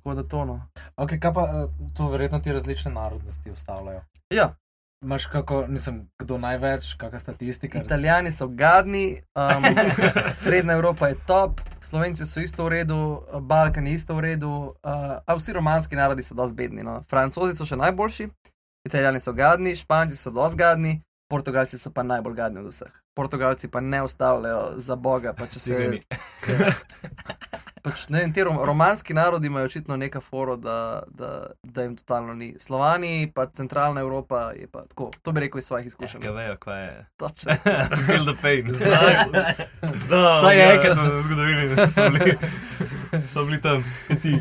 [0.00, 0.56] Tako da to no.
[0.96, 4.02] Ok, kaj pa eh, to verjetno ti različne narodnosti ustavljajo?
[4.30, 4.54] Ja,
[5.04, 7.80] Imaš kako, nisem, kdo največ, kakšna statistika?
[7.80, 9.64] Italijani so gadni, um,
[10.40, 14.74] Srednja Evropa je top, Slovenci so isto v redu, Balkan je isto v redu, uh,
[15.26, 16.84] a vsi romanski narodi so dosti bedni.
[16.84, 16.98] No.
[17.08, 18.28] Francozi so še najboljši,
[18.84, 20.92] Italijani so gadni, Španci so dosti gadni,
[21.32, 22.92] Portugalci so pa najbolj gadni od vseh.
[23.20, 25.80] Portugalci pa ne ustavljajo za Boga, pa če se.
[27.84, 31.96] Pač, ne vem, ti rom, romanski narodi imajo očitno neka foro, da, da, da jim
[31.96, 32.54] totalno ni.
[32.60, 35.10] Slovani, pa centralna Evropa je pa tako.
[35.22, 36.20] To bi rekel iz svojih izkušenj.
[36.20, 37.06] Kaj vejo, kaj je.
[37.16, 37.54] Točno.
[38.06, 38.72] Feel the pain.
[38.72, 40.72] Znam, Vsaj ja.
[40.74, 42.38] enkrat v zgodovini smo bili,
[43.32, 43.84] smo bili tam.
[44.22, 44.36] Ti.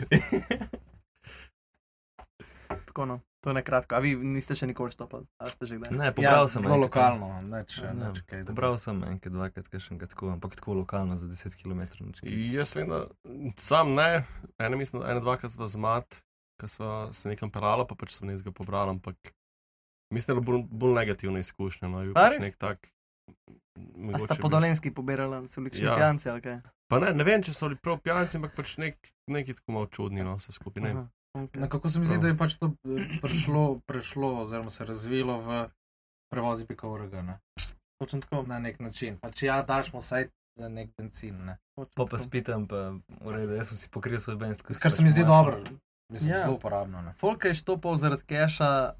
[2.85, 3.95] Tako no, to je kratko.
[3.95, 5.95] A vi niste še nikoli stopili, ali ste že kdaj?
[5.95, 6.63] Ne, pobral ja, sem.
[6.65, 7.91] Zelo lokalno, neč, ja.
[7.95, 8.43] neč kaj.
[8.49, 11.85] Pobral sem enkrat, dvakrat, kaj še enkrat tako, ampak tako lokalno za 10 km.
[12.27, 13.05] Jaz vem, da
[13.61, 14.25] sam ne,
[14.59, 16.19] ena mislim, da ena, dva, ki sva z mat,
[16.59, 19.31] ki sva se nekam pelala, pa pač sem nekaj pobral, ampak
[20.15, 21.91] mislim, da bolj, bolj negativna izkušnja.
[21.91, 22.91] No, je pač nek tak.
[24.11, 25.95] A sta po dolenski pobirali, so bili Ja.
[25.95, 26.59] pijanci ali kaj?
[26.89, 28.97] Pa ne, ne vem, če so bili prav pijanci, ampak pač nek,
[29.29, 30.81] neki tako malo čudni, no, vse skupaj.
[31.33, 31.61] Okej.
[31.61, 35.69] Nekako se mi zdi, da je pač to eh, prišlo, prešlo, oziroma se razvilo v
[36.29, 37.21] prevozi pika urega.
[37.21, 37.39] ne.
[37.97, 38.43] Točno tako.
[38.43, 39.17] na nek način.
[39.17, 41.45] Pač ja, daš mu vsaj za nek benzin.
[41.45, 41.57] Ne.
[41.75, 44.57] točno Pa pa spitam, pa v redu, jaz sem si pokril svoj benz.
[44.57, 45.51] tako Kar pač se mi zdi dobro.
[45.53, 45.77] fora.
[46.09, 46.39] Mislim, Ja.
[46.39, 47.01] zelo uporabno.
[47.01, 47.13] Ne.
[47.13, 48.93] Folk je štopal zaradi keša,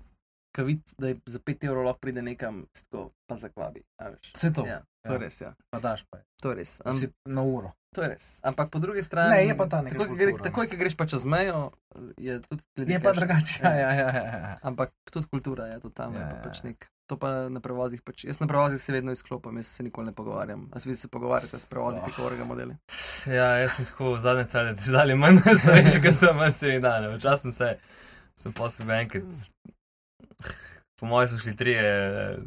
[0.52, 3.82] ki vidi, da je za 5 evrov lahko pride nekam, tako pa zakvabi.
[4.00, 4.34] veš.
[4.36, 5.18] Vse to, Ja, to je Ja.
[5.20, 5.56] res, ja.
[5.70, 6.18] pa daš pa.
[6.18, 6.24] je.
[6.42, 6.82] To je res.
[6.86, 7.72] Am, Si na uro.
[7.90, 8.26] To je res.
[8.44, 9.30] Ampak po drugi strani.
[9.32, 11.72] Ne, je pa ta neka takoj, gre, takoj, ko greš pa čez mejo,
[12.18, 13.60] je tudi glede Je pa drugače.
[13.64, 14.58] Ja, ja, ja, ja, ja.
[14.62, 16.14] Ampak tudi kultura je to tam.
[16.14, 16.70] Ja, Ja, ja, pač ja.
[16.70, 18.02] nek, to pa na prevozih.
[18.02, 20.70] Pač, jaz na prevozih se vedno izklopim, jaz se nikoli ne pogovarjam.
[20.70, 22.06] A vi se pogovarjate s prevozi, Oh.
[22.06, 22.78] ki korega modeli.
[23.26, 27.10] Ja, jaz sem tako zadnje cele, že dalje manj starejši, kot sem manj se dane.
[27.10, 27.70] Včasih sem se,
[28.36, 29.26] sem posebej enkrat,
[30.96, 32.38] po mojem so šli trije, eh,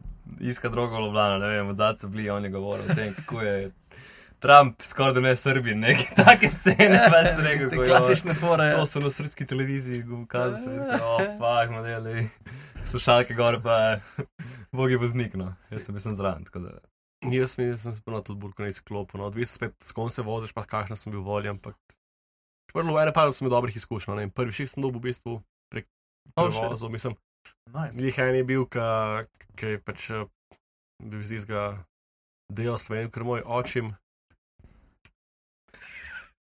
[0.40, 3.14] iska drogo v Ljubljano, ne vem, od zadaj so bili, on je govoril o tem,
[3.14, 3.70] kako je
[4.43, 8.34] Trump skoraj da ne Srbin, neke take scene, pa sem rekel, Te ko je klasične
[8.34, 8.70] fore.
[8.74, 12.26] To so na srpski televiziji, ukazali so, oh, fuck, modeli,
[12.90, 13.76] slušalke gore pa,
[14.74, 16.74] bogi voznik, no, jaz sem bil zraven, tako da.
[17.22, 19.20] Jaz mislim, da sem se ponovno tudi bolj kot ne izklopil.
[19.20, 19.30] No.
[19.30, 21.55] Odvisno spet, s kom se voziš, pa kakšno sem bil voljen.
[21.55, 21.78] Ampak
[22.72, 24.11] prvo, ene pa sem imel dobrih izkušenj.
[24.11, 25.36] no, ne Prvi šest sem dobil v bistvu
[25.70, 25.86] prek
[26.34, 26.90] Oh, prevozov.
[26.90, 27.14] Mislim,
[27.66, 28.03] Nice.
[28.03, 30.26] Njih en je bil, ki je pač eh,
[31.03, 31.84] bil iz tistega
[32.53, 33.93] dela Slovenije, ker moj očim.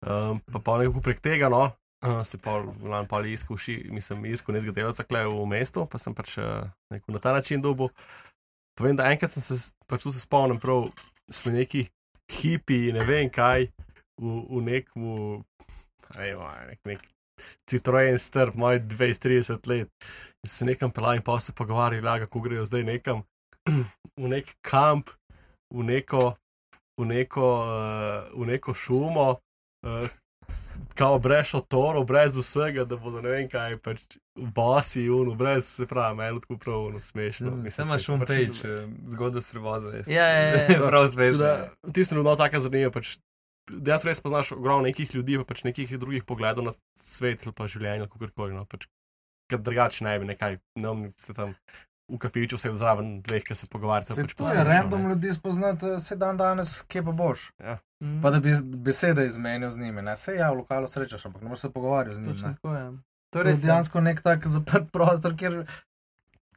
[0.03, 1.69] Um, pa pa nekako prek tega, no,
[2.03, 6.01] uh, se pa lan pa iskal, ši, mislim, iskal nekega delavca kle v mestu, pa
[6.01, 7.87] sem pač uh, na ta način dobil.
[8.75, 10.89] Povem, da enkrat sem se, pač tu se spomnim, prav
[11.31, 11.85] smo neki
[12.41, 13.69] hipi, ne vem kaj,
[14.19, 15.07] v, v nekem,
[16.17, 17.09] nek, nek
[17.69, 19.89] Citroen strp, moj 20-30 let.
[20.43, 23.23] In se nekam pelali in pa se pogovarjali, ja, kako grejo zdaj nekam
[24.21, 25.09] v nek kamp,
[25.73, 26.33] v neko,
[26.99, 29.39] v neko, uh, v neko šumo,
[29.83, 30.11] uh,
[30.95, 34.01] kao brez šotorov, brez vsega, da bodo ne vem kaj, pač
[34.55, 37.53] basi, unu, brez, se pravi, meni tako prav no, smešno.
[37.69, 39.95] Sem imaš spet un pač page, eh, zgodbo s prevozom.
[40.07, 40.65] Ja, ja, ja.
[40.79, 41.53] Prav Tako smešno.
[41.93, 42.91] Ti si bilo tako zanimivo.
[42.93, 43.15] Pač,
[43.71, 47.69] Dejansko res poznaš ogromno nekih ljudi, pa pač nekih drugih pogledov na svet ali pa
[47.71, 48.57] življenje, kako koli.
[48.57, 48.89] No, pač,
[49.51, 51.49] Ker drugače ne bi nekaj, ne vem, se tam
[52.11, 54.15] v kafiču vse zraven dveh, ki se pogovarjate.
[54.15, 55.13] Se pač to je random ne.
[55.13, 57.49] ljudi spoznati, se dan danes, kje pa boš.
[58.03, 58.19] Mm.
[58.21, 58.51] Pa da bi
[58.83, 60.01] besede izmenil z njimi.
[60.01, 60.17] Ne?
[60.19, 62.33] Se ja, v lokalu srečaš, ampak ne moreš se pogovarjati z njimi.
[62.33, 62.55] Točno ne.
[62.55, 62.91] tako je.
[63.33, 63.61] To To je ja.
[63.61, 65.63] dejansko nek tak zaprt prostor, kjer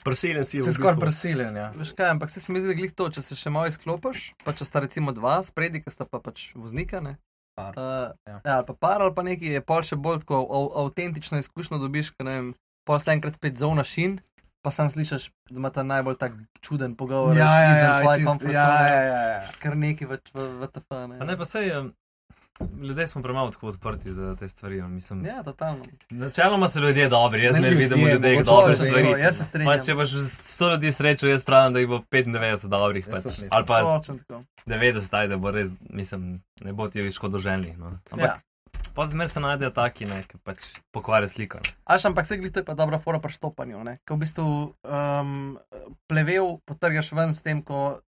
[0.04, 1.56] Prisiljen si si v skoraj prisiljen.
[1.56, 1.70] Ja.
[1.76, 4.52] Veš kaj, ampak se mi zdi, da glih to, če se še malo izklopiš, pa
[4.52, 7.16] če sta recimo dva spredi, ki sta pa pač voznika, ne.
[7.56, 8.36] Par, Uh, ja.
[8.44, 8.54] ja.
[8.58, 12.10] ali pa par ali pa neki je pol še bolj tako av, avtentično izkušnjo dobiš,
[12.12, 12.50] ker ne vem,
[12.84, 14.18] pol se enkrat spet zovna šin,
[14.66, 17.36] pa sam slišiš, da ima ta najbolj tak čuden pogovor.
[17.36, 19.42] Ja, ja, izven ja, tvoje comfort ja, ja, ja, ja.
[19.58, 20.90] Kar neki v, v, v TF.
[20.90, 21.18] Ne.
[21.20, 21.92] A ne, pa sej, um,
[22.80, 24.82] ljudje smo premalo tako odprti za te stvari.
[24.82, 25.84] Mislim, Ja, totalno.
[26.10, 29.04] Načeloma so ljudje dobri, jaz Ne vidim ljudeh mogoče dobre so stvari.
[29.04, 29.86] ljudje, Jaz se Pa strinjam.
[29.86, 33.06] če boš 100 ljudi srečal, jaz pravim, da jih bo 95 dobrih.
[33.06, 33.24] Pač.
[33.50, 34.42] Ali pa Točno tako.
[34.66, 37.78] 90, aj, da bo res, mislim, ne bo ti škodoželjnih.
[37.78, 37.98] No.
[38.10, 38.38] Ampak Ja.
[38.96, 41.60] Pa zmer se najdejo taki, ne, ki pač pokvarijo sliko.
[41.84, 43.84] Aš, ampak se glih, to je pa dobra fora pri štopanju.
[43.84, 43.98] ne.
[44.08, 44.46] Ko v bistvu
[44.80, 45.58] um,
[46.08, 48.00] plevel potrgaš ven s tem, ko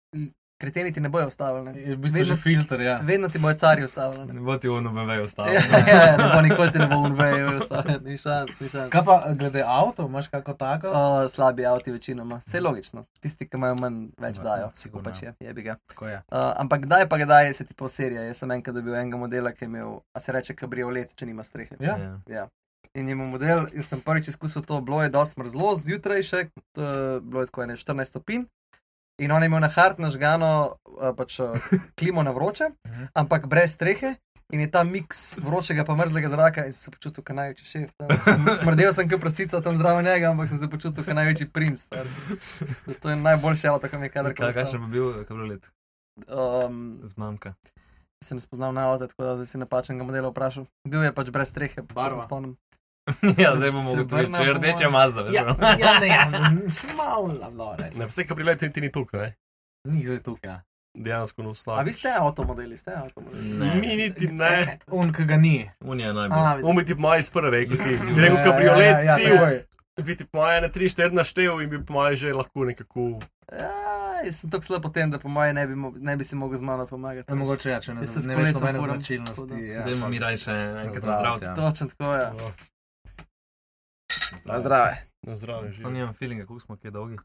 [0.58, 1.64] kreteni ti ne bojo ustavili.
[1.64, 1.80] Ne.
[1.80, 2.80] Je v bistvu Vedno- že filter.
[2.80, 2.98] Ja.
[3.00, 4.26] Vedno ti bojo cari ustavili.
[4.26, 4.32] ne.
[4.32, 5.48] Ne bo ti ono BMW ostalo.
[5.48, 8.90] Ja, ja, ne bo nikoli ti ne bo unvejo ustavil, ni šans, ni šans.
[8.90, 10.88] Kaj pa glede avto, imaš kako tako?
[10.88, 13.04] O, slabi avti večinoma, vse logično.
[13.20, 14.70] Tisti, ki imajo manj, več Ja, dajo.
[14.74, 15.04] sigurno.
[15.04, 15.76] Pač je, je bi ga.
[15.86, 16.16] Tako je.
[16.28, 18.22] Uh, ampak kdaj pa kdaj se ti po serija?
[18.22, 21.44] Jaz sem enkrat dobil enega modela, ki je imel, a se reče kabriolet, če nima
[21.44, 21.76] strehe.
[21.78, 21.96] Ja.
[21.96, 22.14] Ja.
[22.28, 22.48] Ja.
[22.94, 26.40] In je imel model, in sem prvič izkusil to, bilo je dosti mrzlo zjutraj še,
[27.20, 28.46] bilo je tako ene 14 stopinj.
[29.18, 30.48] In on je imel na hart nažgano
[30.86, 31.58] uh, pač, uh,
[31.98, 33.04] klimo na vroče, Mhm.
[33.14, 34.16] ampak brez strehe.
[34.48, 37.90] In je ta miks vročega pa mrzlega zraka in sem se počutil kot največji šef.
[37.94, 38.08] tam.
[38.18, 41.78] Sem- Smrdel sem kot prasica tam zraven njega, ampak sem se počutil kot največji princ.
[41.80, 42.06] star.
[42.96, 44.52] To je najboljši avto, ki mi je Kaj, kadarkoli.
[44.54, 45.68] kaj še bi bil, kabriolet
[46.26, 47.54] Um, z mamka?
[48.20, 50.64] se ne spoznam na avto, tako da si napačnega modela vprašal.
[50.82, 52.16] Bil je pač brez strehe, pa Barva.
[52.16, 52.56] se spomnim.
[53.42, 54.92] ja, zdaj bomo ugotovili, če je rdeče mojem.
[54.92, 55.20] Mazda.
[55.32, 56.24] Ja, veš, ja, ne, ja,
[57.02, 58.06] malo, malo, ne.
[58.06, 59.34] Vse, kar prilet, ti ni tukaj, ne?
[59.88, 60.50] Ni zdaj tukaj.
[60.50, 60.62] Ja.
[60.98, 61.86] dejansko no A slab.
[61.86, 63.52] vi ste avtomodeli, ste avtomodeli?
[63.58, 63.74] Ne.
[63.80, 64.78] Mi niti ne.
[64.90, 65.70] Un, ki ga ni.
[65.80, 66.38] Unija najbolj.
[66.38, 66.70] A, vidiš.
[66.70, 69.60] Umi ti moj sprva rekel, ti bi rekel kabriolet, ja, ja, takoj.
[70.04, 73.20] bi ti po moje ne 3-4 naštel in bi po moje že lahko nekako.
[73.52, 73.70] Ja,
[74.24, 76.58] jaz sem tako slab po tem, da po moje ne bi, ne bi si mogel
[76.58, 77.30] z mano pomagati.
[77.32, 79.34] Ja, mogoče ja, če ne, ne veš nobene značilnosti.
[79.34, 79.56] tako da.
[79.58, 81.46] Ja, Dajmo mi raje še enkrat zdravje.
[81.46, 81.54] ja.
[81.54, 82.26] Točno tako je.
[82.26, 82.52] Oh,
[84.44, 84.96] Na zdrave.
[85.22, 85.92] na zdravje, Sam živi.
[85.92, 87.16] nimam feelinga, kako smo kaj dolgi.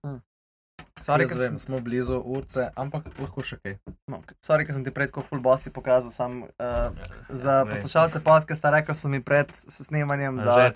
[0.95, 3.73] Sorry, Jaz ker vem, smo blizu urce, ampak lahko še kaj.
[4.07, 6.11] No, sorry, ker sem ti pred tako full bossi pokazal.
[6.11, 6.93] Sam, uh,
[7.27, 7.73] za Ne.
[7.73, 10.69] poslušalce podcasta rekel sem mi pred snemanjem, da,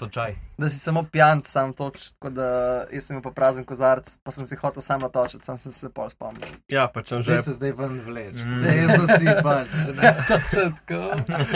[0.58, 2.48] da si samo pijan, sam toč, tako da
[2.90, 5.88] jaz sem imel pa prazen kozarc, pa sem si hotel sam natočiti, sam sem se
[5.88, 6.50] pol spomnil.
[6.68, 8.36] Ja, pač Že že, se zdaj ven vleč.
[8.36, 8.58] Mm.
[8.58, 9.72] Že jaz si pač.
[9.98, 10.12] Ne.
[10.26, 11.00] Točetko.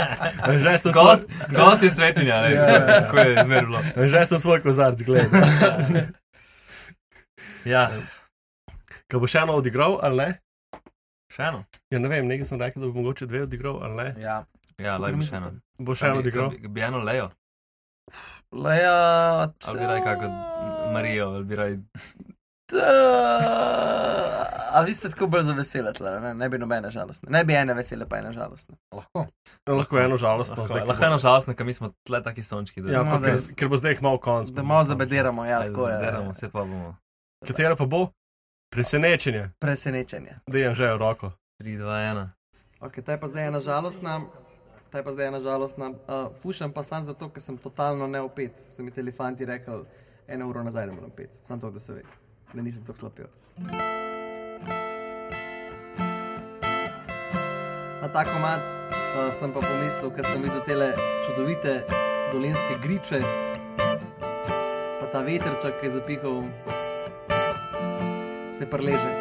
[0.64, 3.02] že ste Gost, svoj, gost je svetinja, ne, Ja, tako- ja.
[3.02, 3.80] tako je zmer bilo.
[4.08, 6.08] že ste svoj kozarc gledali.
[7.64, 7.94] Ja,
[9.12, 10.30] Ko bo še eno odigral ali ne?
[11.32, 11.62] še eno.
[11.90, 14.08] Ja, ne vem, nekaj sem rekel, da bo mogoče dve odigral ali ne.
[14.20, 14.38] Ja,
[14.80, 15.52] Ja, lahko bi še eno.
[15.80, 16.50] Bo še eno odigral.
[16.68, 17.30] Bi, eno lejo,
[18.54, 18.96] Leja,
[19.64, 20.28] ali bi raj kako
[20.92, 21.76] Marijo, ali bi raj.
[24.72, 26.34] A vi ste tako bolj za vesele, tle, ne?
[26.34, 27.28] ne bi nobene žalostne.
[27.30, 28.76] Ne bi ene vesele, pa ene žalostne.
[28.92, 29.26] lahko.
[29.70, 30.56] Lahko eno žalostno.
[30.58, 32.82] Lahko, zdaj, ko lahko bo- eno žalostno, ker mi smo tle taki sončki.
[32.82, 34.50] Da, Ja, No, pa, da ker, je- ker bo zdaj jih malo konc.
[34.50, 35.96] Da malo zabediramo, ja, tako je.
[35.96, 36.96] zaderamo, Vse pa bomo.
[37.44, 38.02] Katero pa bo?
[38.72, 40.40] Presenečenje, Presenečenje.
[40.48, 41.32] da je že v roko.
[41.60, 42.30] 3, 2, 1.
[42.80, 44.22] Ok, ta je pa zdaj ena žalostna.
[44.92, 45.90] Ta je pa zdaj ena žalostna.
[45.90, 48.56] Uh, fušam pa sam zato, ker sem totalno neopet.
[48.72, 49.84] So mi telefanti rekli,
[50.28, 51.30] eno uro nazaj, da moram pet.
[51.48, 52.02] Sam to, da se ve,
[52.54, 53.36] da nisem tako slab pevec.
[58.02, 60.94] Na ta komat uh, sem pa pomislil, ker sem videl te
[61.28, 61.84] čudovite
[62.32, 63.20] dolenske griče,
[65.00, 66.48] pa ta veterček, ki je zapihal,
[68.62, 69.21] se preleže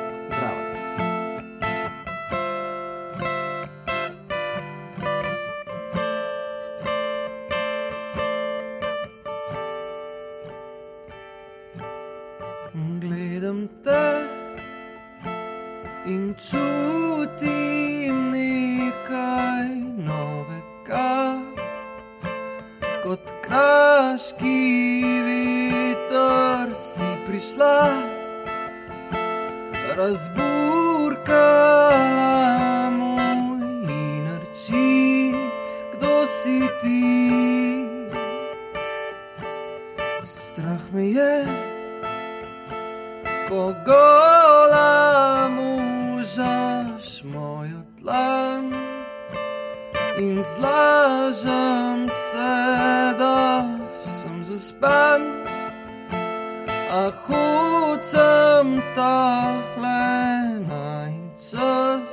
[59.01, 62.11] hočem ta lena in čas,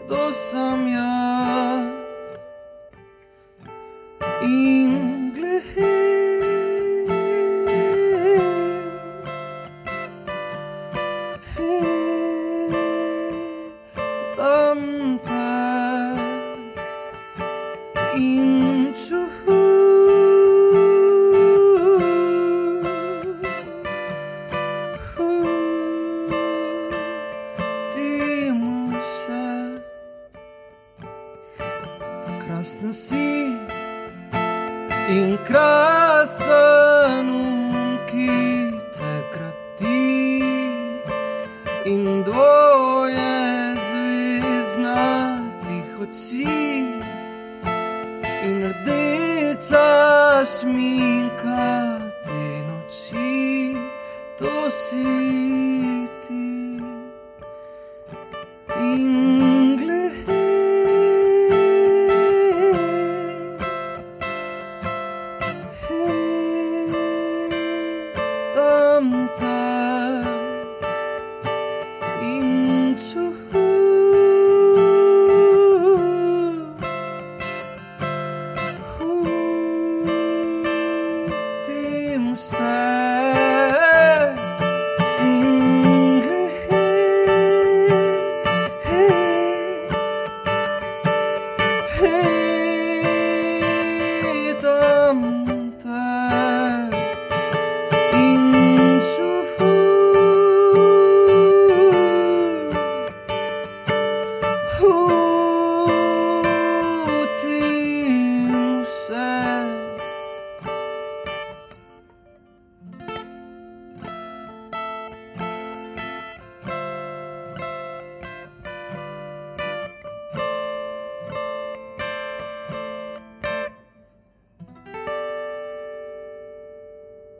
[0.00, 1.73] kdo sem jaz.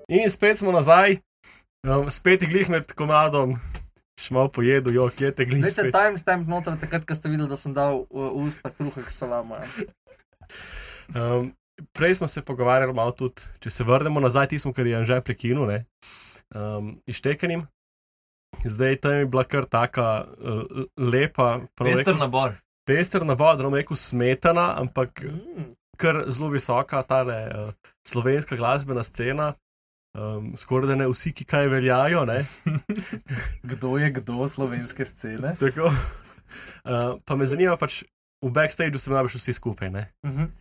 [0.09, 1.19] In spet smo nazaj,
[1.87, 3.57] um, spet je glih med komadom,
[4.21, 5.63] še malo pojedu, jo, kje te glih.
[5.65, 5.95] Veste, spet.
[5.97, 9.63] timestamp noter, takrat, ko ste videli, da sem dal v v usta kruhek salama.
[11.15, 11.53] Um,
[11.97, 15.67] prej smo se pogovarjali malo tudi, če se vrnemo nazaj, tismo, kar je že prekinul,
[15.69, 15.79] ne,
[16.55, 17.65] um, iztekanjem.
[18.65, 22.55] Zdaj tam je bila kar taka uh, lepa, Pester nabor.
[22.87, 25.73] pester nabor, da bom rekel smetana, ampak Mm.
[25.99, 27.73] kar zelo visoka ta uh,
[28.07, 29.55] slovenska glasbena scena.
[30.15, 32.23] Um, skoraj da ne vsi, ki kaj veljajo.
[33.71, 35.57] Kdo je kdo slovenske scene?
[35.59, 35.91] Tako.
[36.85, 38.05] Uh, pa me zanima, pač
[38.45, 39.91] v backstageu ste najbolj vsi skupaj.
[39.91, 40.07] Ne?
[40.27, 40.53] Mhm.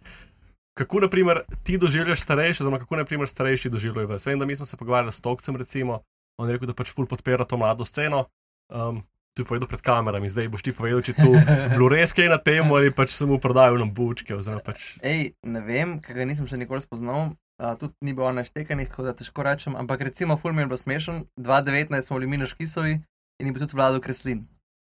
[0.74, 4.26] Kako, na primer, ti doživljaš starejše, oziroma kako, na primer, starejši doživljajo vas?
[4.26, 6.02] Vem, da mi smo se pogovarjali s Tokcem, recimo,
[6.42, 8.26] on je rekel, da pač ful podpira to mlado sceno.
[8.74, 9.04] Um,
[9.38, 11.30] tu je povedal pred kamerami, zdaj boš ti povedal, če tu
[11.76, 14.34] bilo res kaj na temo ali pač mu prodajal nam bučke.
[14.66, 17.34] Pač, Ej, ne vem, ker ga nisem še nikoli spoznal.
[17.60, 19.76] Uh, tudi ni bilo naštekanih, tako da težko rečem.
[19.76, 21.26] Ampak recimo, Fulm je bil smešen.
[21.38, 22.98] 2019 smo bili mi na Škisovi
[23.40, 24.48] in je bil tudi vladal Kreslin.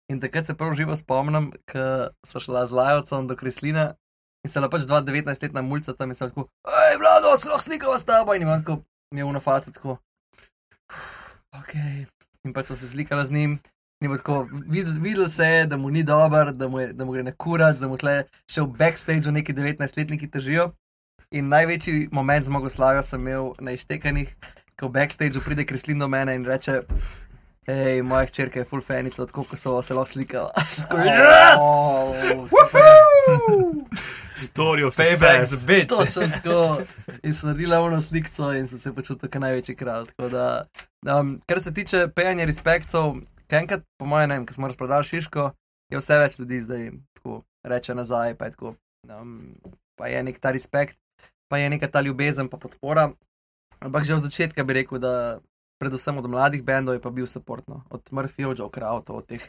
[0.09, 1.85] In takrat se prav živo spomnim, ko
[2.23, 3.95] smo šla z Lajovcem do Kreslina
[4.45, 8.05] in se pač 2019-letna mulca tam in sem tako, hej, vlado, se lahko slikava s
[8.05, 9.99] tabo in imam tako, mi je unafaca tako.
[11.55, 11.73] Ok.
[12.45, 13.59] In pač so se slikala z njim.
[14.03, 17.23] Tako, videl, videl se je, da mu ni dobro, da, mu je- da mu gre
[17.23, 20.73] na kurac, da mu tle še v backstageu neki 19-letniki težijo.
[21.35, 24.31] In največji moment zmagoslavja sem imel na iztekanih,
[24.79, 26.85] ko v backstageu pride Kreslin do mene in reče:
[27.67, 30.53] Hej, moja hčerka je full fanica, tako ko so se lahko slikala.
[30.83, 31.59] Skoro, yes!
[34.45, 35.67] story of Payback's success.
[35.67, 35.89] bitch.
[35.89, 36.83] Točno tako.
[37.23, 40.07] In sem naredila ono slikco in sem se počutil kot največji kralj.
[40.13, 40.65] Tako Da,
[41.19, 43.17] um, kar se tiče pejanja respektov,
[43.51, 45.51] enkrat, po mojem, ne vem, ko smo razprodali Šiško,
[45.91, 48.75] je vse več ljudi zdaj tako reče nazaj, pa je tako.
[49.09, 49.55] Um,
[49.99, 50.99] pa je nek ta respekt,
[51.55, 53.13] pa je neka ta ljubezen, pa podpora.
[53.79, 55.39] Ampak že od začetka bi rekel, da
[55.79, 57.87] predvsem od mladih bendov je pa bil supportno.
[57.95, 59.45] Od Murphyja, Joe Crowta, od teh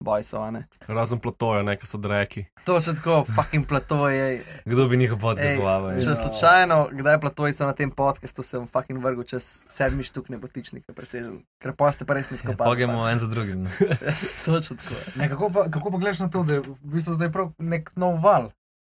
[0.00, 0.62] bojsov, a ne.
[0.88, 2.46] Razen platoja, ne, ki so dreki.
[2.64, 4.40] Točno tako, fucking plato je.
[4.64, 6.00] Kdo bi njihov podcast povabil?
[6.00, 10.96] Če slučajno, kdaj platoj sem na tem podkastu, sem fucking vrgel čez sedmi štuk nebotičnika,
[10.96, 11.42] presežen.
[11.60, 12.72] Ker pa ste pa res nizko padli.
[12.72, 13.68] Pogemo en za drugim.
[13.68, 13.74] ne.
[14.48, 14.96] Točno tako.
[15.20, 17.92] Ne, kako, pa, kako pa gledaš na to, da je v bistvu zdaj prav nek
[18.00, 18.48] nov val?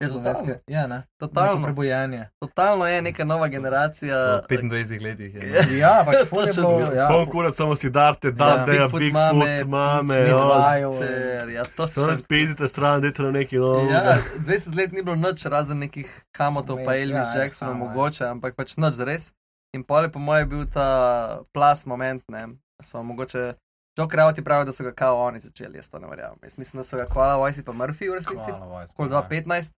[0.05, 0.73] Je totalno, slovenske?
[0.73, 0.97] Ja, ne.
[0.97, 2.29] Neko totalno, prebojenje.
[2.39, 4.43] totalno je neka nova generacija.
[4.49, 5.43] Po 25 letih je.
[5.55, 5.77] Ja.
[5.79, 6.95] Ja, pač je Točno tako.
[6.97, 10.31] Ja, Poln kurac samo si darte, da Ja, ja, deja Bigfoot Bigfoot, mame, mame, ni
[10.31, 11.01] ja.
[11.01, 12.17] Ter, ja, Samo točno.
[12.17, 13.91] spizite stran, dajte na neki nov.
[13.91, 17.85] Ja, 20 let ni bilo noč, razen nekih kamotov, pa Elvis ja, ja, Jacksona, samo,
[17.85, 17.89] ja.
[17.89, 19.33] mogoče, ampak pač noč zares.
[19.75, 22.47] In pol je po mojem bil ta plas moment, ne,
[22.83, 23.55] so mogoče.
[23.99, 26.39] Joe Crowd je pravil, da so ga kao oni začeli, jaz to ne verjamem.
[26.43, 28.51] Jaz mislim, da so ga Koala Voice pa Murphy v resnici.
[28.51, 29.23] Hvala, vojska, Kol ja.
[29.31, 29.71] 2015.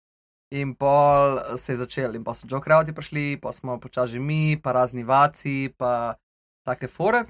[0.55, 4.55] In pol se je začel, in pa so Joe Crowdi prišli, pa smo počasi mi,
[4.55, 6.15] pa razni vaci, pa
[6.63, 7.25] take fore.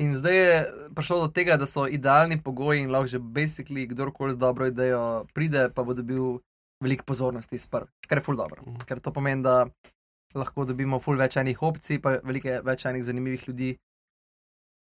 [0.00, 0.54] In zdaj je
[0.96, 5.26] prišlo do tega, da so idealni pogoji in lahko že basically kdorkoli z dobro idejo
[5.34, 6.40] pride, pa bo dobil
[6.80, 8.64] veliko pozornosti iz prve, kar je ful dobro.
[8.64, 8.86] Mhm.
[8.88, 9.66] Ker to pomeni, da
[10.34, 13.76] lahko dobimo ful več enih opcij, pa veliko več enih zanimivih ljudi.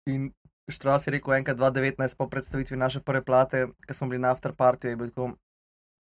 [0.08, 0.32] In
[0.70, 4.90] Štras je rekel enkrat 2019 po predstavitvi naše prve plate, ko smo bili na afterpartiju,
[4.90, 5.34] je bil tako.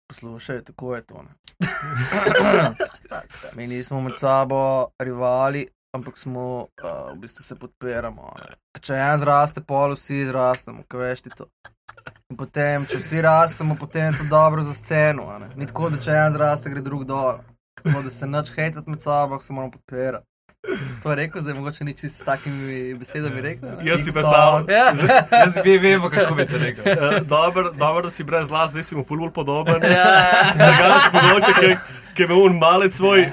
[0.09, 1.23] Poslušaj, tako je to.
[1.23, 1.33] ne."
[3.55, 8.33] Mi nismo med sabo rivali, ampak smo uh, v bistvu se podpiramo.
[8.81, 11.49] Če en zraste, pol vsi zrastemo, kaj veš ti to.
[12.29, 15.29] In potem, če vsi rastemo, potem je to dobro za sceno.
[15.55, 17.41] Ni tako, da če en zraste, gre drug dol.
[17.79, 20.25] Tako da se neč hejtati med sabo, se moramo podpirati.
[21.03, 23.69] To je rekel, zdaj mogoče ni čisto s takimi besedami rekel.
[23.69, 23.85] ne.
[23.85, 24.65] Jaz si pa sam.
[24.69, 24.91] Ja.
[25.39, 26.83] Jaz bi vemo, kako bi to rekel.
[26.85, 29.79] Eh, Dobro, dobro, da si brez las, zdaj si mu fulbol podoben.
[29.83, 30.07] Ja.
[30.53, 31.69] Drugače področje, ki,
[32.13, 33.29] ki je un malec svoj,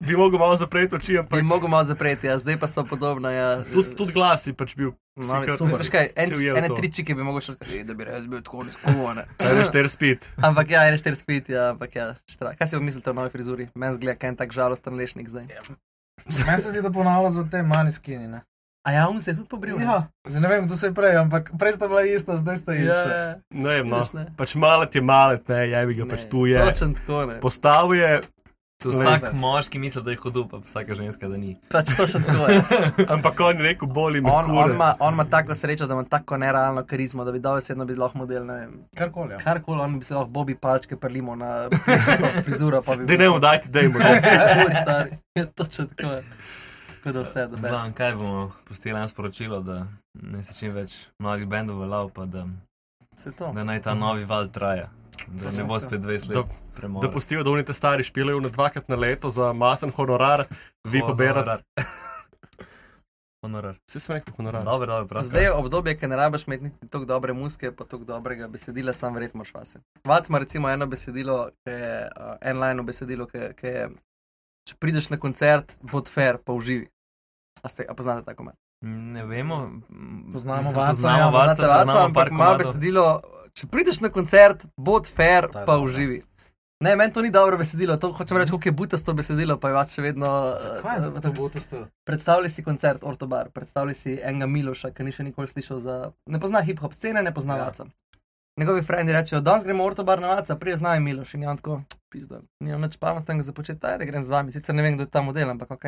[0.00, 2.38] bi mogel malo zapreti oči, Bi ampak mogel malo zapreti, ja.
[2.38, 3.30] zdaj pa so podobna.
[3.30, 3.48] Ja.
[3.72, 4.92] tudi tud glas je pač bil.
[5.16, 5.42] No.
[5.44, 8.40] Veš kaj, en, si ujel ene tri čike bi mogoče skozi, da bi res bil
[8.40, 9.26] tako nizkovane.
[9.38, 10.24] Ne, šter spit.
[10.40, 12.54] Ampak ja, ene štiri spit, ja, ampak ja, štra.
[12.56, 13.68] Kaj si pa mislite o novi frizuri?
[13.76, 15.46] Meni zgleda, kaj je tak žalosten lešnik zdaj.
[16.46, 18.28] Meni se zdi, da ponavlja za te manj skini.
[18.28, 18.40] Ne?
[18.82, 19.78] A ja, on se je tudi pobril.
[19.78, 19.84] ne?
[19.84, 22.74] Ja, zdaj ne vem, kdo se je prej, ampak prej sta bila ista, zdaj sta
[22.74, 23.16] ja, ista.
[23.16, 23.36] ja.
[23.50, 24.02] Ne vem, no.
[24.36, 26.58] Pač malet je malet, ne, jebi ga, pač tu je.
[26.66, 27.40] Točno tako, ne.
[27.40, 28.20] Postavil je,
[28.84, 31.56] Vsak moški misli, da je hudo, pa vsaka ženska, da ni.
[31.70, 32.62] Pač točno tako je.
[33.14, 34.30] ampak on je rekel, boli me.
[34.30, 37.84] On, on, ima, on ima tako srečo, da ima tako nerealno karizmo, da bi dobesedno
[37.84, 38.46] bil lahko model.
[38.96, 39.32] Karkoli.
[39.32, 39.38] Ja.
[39.38, 41.68] Karkoli, on bi se lahko Bobby palčke prelimo na
[42.44, 43.92] frizuro, pa bi Daj ne mu dajte, daj mu.
[43.92, 45.10] Ful stari.
[45.34, 46.22] Ja, točno tako je.
[47.02, 47.68] Tako da vse, da best.
[47.74, 49.86] Znam, kaj bomo pustili nam sporočilo, da
[50.22, 52.46] ne se čim več mladih bendov veljav, pa da,
[53.14, 53.52] Se to.
[53.54, 54.88] da naj ta novi val traja.
[55.28, 56.44] Da ne bo spet 20 let Da
[56.74, 57.10] premora.
[57.10, 60.46] pustijo, da unite stari špilejo na dvakrat na leto za masen honorar,
[60.84, 61.40] vi poberate.
[61.40, 61.62] Honorar.
[63.42, 63.74] Honorar.
[63.86, 64.64] Vsi sem rekel honorar.
[64.64, 65.24] Dobro, dobro, prav.
[65.24, 68.92] Zdaj je obdobje, ki ne rabiš imeti niti tako dobre muske, pa tako dobrega besedila,
[68.92, 69.80] sam verjetno moraš vase.
[70.04, 73.88] Vac ima recimo eno besedilo, ki je uh, en line v besedilu, ki, ki je,
[74.68, 76.86] če prideš na koncert, bod fair, pa uživi.
[77.62, 78.54] A, ste, a poznate tako med?
[78.82, 79.58] Ne vemo.
[80.32, 82.58] Poznamo Vaca, Poznamo ja, Vaca, Znate, vaca, poznamo ampak komadov.
[82.58, 83.06] besedilo.
[83.52, 86.22] Če prideš na koncert, bod fair, To je pa uživi.
[86.82, 89.74] Ne, meni to ni dobro besedilo, to hočem reči, koliko je butasto besedilo, pa je
[89.74, 90.30] vač še vedno.
[90.58, 91.82] Zakaj eh, je to botasto?
[92.04, 95.96] Predstavljaj si koncert Ortobar, predstavljaj si enega Miloša, ki ni še nikoli slišal za.
[96.26, 97.68] Ne pozna hip-hop scene, ne pozna Ja.
[97.68, 97.86] vaca.
[98.58, 101.56] Njegovi frendi rečejo, danes gremo Ortobar na vaca, prije z nami Miloš in je on
[101.56, 101.78] tako,
[102.10, 105.10] pizda, nimam nič pametnega za početi, ajde grem z vami, sicer ne vem, kdo je
[105.10, 105.86] ta model, ampak ok.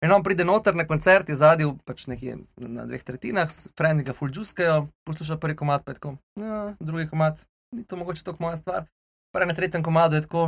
[0.00, 4.14] In on pride noter na koncert, je zadnji, pač nekje na dveh tretjinah, frendi ga
[4.16, 7.44] fulđuskajo, posluša prvi komat, pa je tako, ja, drugi komat,
[7.76, 8.86] ni to mogoče tako moja stvar.
[9.32, 10.46] Pa na tretjem komadu je tako,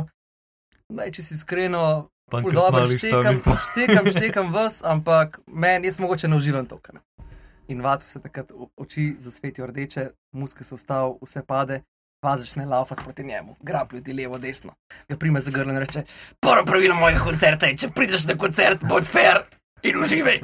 [0.89, 6.39] daj, če si iskreno, Ful dobro, štekam, štekam, štekam vas, ampak meni, jaz mogoče ne
[6.39, 6.79] uživam to.
[7.67, 11.83] In vacu se takrat oči zasvetijo rdeče, muske se ustav, vse pade,
[12.23, 14.73] vas začne laufati proti njemu, grab ljudi levo, desno.
[15.09, 16.03] Ga prime za grlo in reče:
[16.39, 19.43] Prvo pravilo mojega koncerta je, če prideš na koncert, bod fair
[19.83, 20.39] in uživaj.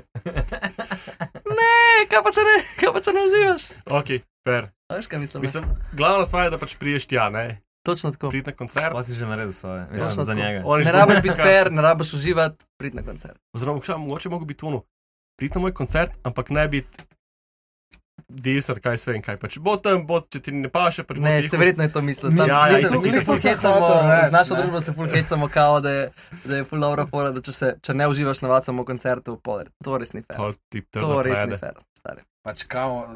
[1.60, 1.72] ne,
[2.10, 3.66] kaj pa če ne, kaj pa če ne uživaš?
[3.86, 4.14] Ok,
[4.48, 4.70] fair.
[4.90, 5.42] A Veš, kaj mislim?
[5.46, 7.62] Mislim, glavna stvar je, da pač priješ tja, ne?
[7.86, 8.30] Točno tako.
[8.30, 8.92] Prid na koncert.
[8.94, 10.40] Pa si že naredil svoje, Točno mislim, za tako.
[10.40, 10.64] njega.
[10.84, 13.40] Ne rabiš biti fair, ne rabiš uživati, prid na koncert.
[13.56, 14.84] Oziroma, mogoče, mogoče mogo biti tuno.
[15.40, 17.06] Prid na moj koncert, ampak ne biti
[18.30, 19.38] deser, kaj sve in kaj.
[19.38, 21.50] Pač bo tam, bo, če ti ne paše, pač Ne, tiho.
[21.50, 22.30] se verjetno je to mislil.
[22.30, 24.02] Mi- Sam, Ja, ja, mi se, to mi se glih ful to sem hecamo, hotel
[24.06, 24.62] reči, z našo ne.
[24.62, 26.04] družbo se ful hecamo, kao, da je,
[26.44, 29.64] da je ful dobro fora, da če, se, če ne uživaš na vacem koncertu, pol,
[29.80, 30.40] to res ni fair.
[30.70, 31.82] Ti To trdo res ni fair.
[31.94, 32.22] stari.
[32.42, 33.16] Pač kao,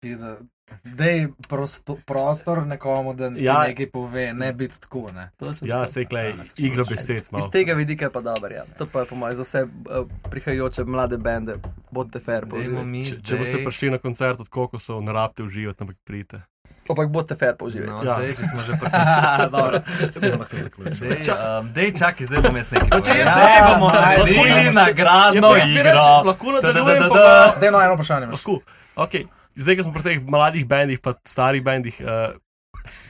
[0.00, 0.36] pizda,
[0.84, 3.58] dej prosto, prostor nekomu, da Ja.
[3.60, 5.30] nekaj pove, ne biti tako, ne.
[5.36, 7.40] Točno Ja, sej klej, Ja, igra besed malo.
[7.40, 8.64] Iz tega vidika je pa dober, ja.
[8.78, 9.70] To pa je po mojem za vse uh,
[10.24, 11.54] prihajajoče mlade bende,
[11.90, 12.46] bodite fair,
[12.84, 16.42] mi Če, če boste prišli na koncert od kokosov, ne rabite uživati, ampak pridite.
[16.84, 17.92] Ampak bodite fair, použivajte.
[17.92, 18.16] No, Ja.
[18.18, 18.88] zdaj, če smo že pri
[19.50, 21.00] Dobro, s tem lahko zaključim.
[21.02, 22.88] Dej, um, dej, čakaj, zdaj bom jaz nekaj.
[22.90, 23.16] No, če povedal.
[23.16, 25.84] jaz Zdaj ne- bomo Ja, naredili dej, nagradno Ja, pa jaz bi igro.
[25.86, 27.24] rekel, lahko nadaljujem, pa Ta-da-da-da.
[27.46, 28.24] pa- Dej no eno vprašanje.
[28.24, 28.34] imaš.
[28.36, 28.54] Lahko.
[28.96, 29.24] Okay.
[29.54, 32.34] Zdaj, ko smo pri teh mladih bendih, pa starih bendih, uh,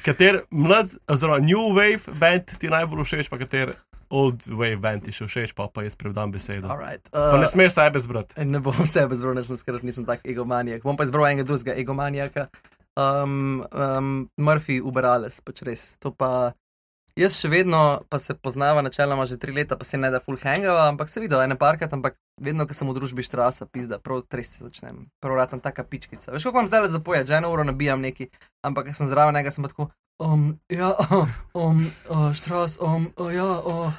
[0.04, 3.74] kater mlad, oziroma new wave band ti najbolj všeč, pa kater
[4.14, 6.68] old wave band ti še všeč, pa, pa jaz predam besedo.
[6.70, 8.36] Alright, Pa uh, ne smeš sebe zbrati.
[8.44, 10.84] Ne bom sebe zbral, nisem skrb, nisem tak egomanijak.
[10.84, 12.48] Bom pa izbral enega drugega egomanijaka.
[12.94, 15.86] Um, um, Murphy, Uberales, pač res.
[16.04, 16.52] To pa
[17.18, 20.38] jaz še vedno, pa se poznava načeloma že tri leta, pa se ne da full
[20.42, 24.24] hangava, ampak se videl ene parkrat, ampak vedno, ko sem v družbi štrasa, pizda, prav
[24.28, 25.06] tres se začnem.
[25.22, 26.32] Prav ratam taka pičkica.
[26.34, 28.30] Veš, kako vam zdaj zapoje, že eno uro nabijam neki,
[28.66, 29.90] ampak sem zraven njega, sem tako.
[30.22, 30.94] Um, ja,
[31.58, 33.90] um, uh, štras, um, uh, ja, uh,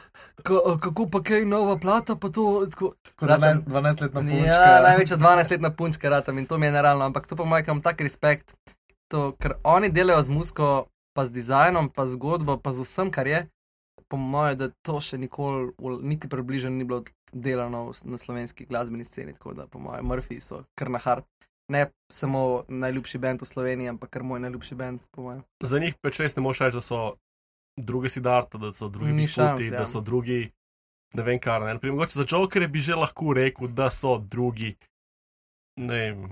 [0.43, 2.63] ka, uh, kako pa kaj nova plata, pa to.
[2.71, 4.47] Tako, Kot Ratam- 12-letna punčka.
[4.47, 7.83] Ja, največja 12-letna punčka ratam in to mi je nerealno, ampak to pa moj kam
[7.83, 8.55] tak respekt,
[9.11, 13.11] to, ker oni delajo z muziko, pa z dizajnom, pa z zgodbo, pa z vsem,
[13.11, 13.45] kar je.
[14.11, 15.71] Po mojem, da to še nikoli,
[16.03, 20.65] niti približno ni bilo delano na slovenski glasbeni sceni, tako da po mojem, Murphy so
[20.75, 21.25] kar na hard.
[21.71, 25.41] Ne samo najljubši bend v Sloveniji, ampak kar moj najljubši bend, po mojem.
[25.63, 26.99] Za njih pač res ne moš reči, da so
[27.79, 29.79] drugi Sidarta, da so drugi šans, ja.
[29.79, 30.51] da so drugi
[31.15, 31.63] ne vem kar.
[31.65, 31.73] Ne.
[31.73, 34.75] Naprimer, mogoče za Jokere bi že lahko rekel, da so drugi.
[35.79, 36.29] Ne vem.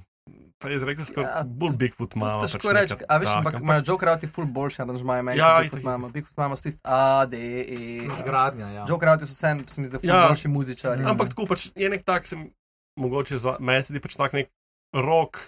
[0.57, 2.37] Pa je izrekel skoraj Ja, ja, bolj Bigfoot To mama.
[2.37, 5.49] je Težko reči, a veš, ampak imajo Joker Out je full boljši aranžmaj, meni Ja,
[5.49, 6.07] ja, Bigfoot mama.
[6.07, 7.79] Bigfoot mama so tisti A, D, E.
[8.23, 8.85] Gradnja, ja.
[8.87, 10.27] Joker Out so vse, se mi zdi, full Ja.
[10.27, 11.03] boljši muzičari.
[11.03, 12.47] Ampak tako pač je nek tak, sem,
[12.95, 14.47] mogoče za meni se zdi pač tak nek
[14.93, 15.41] rock,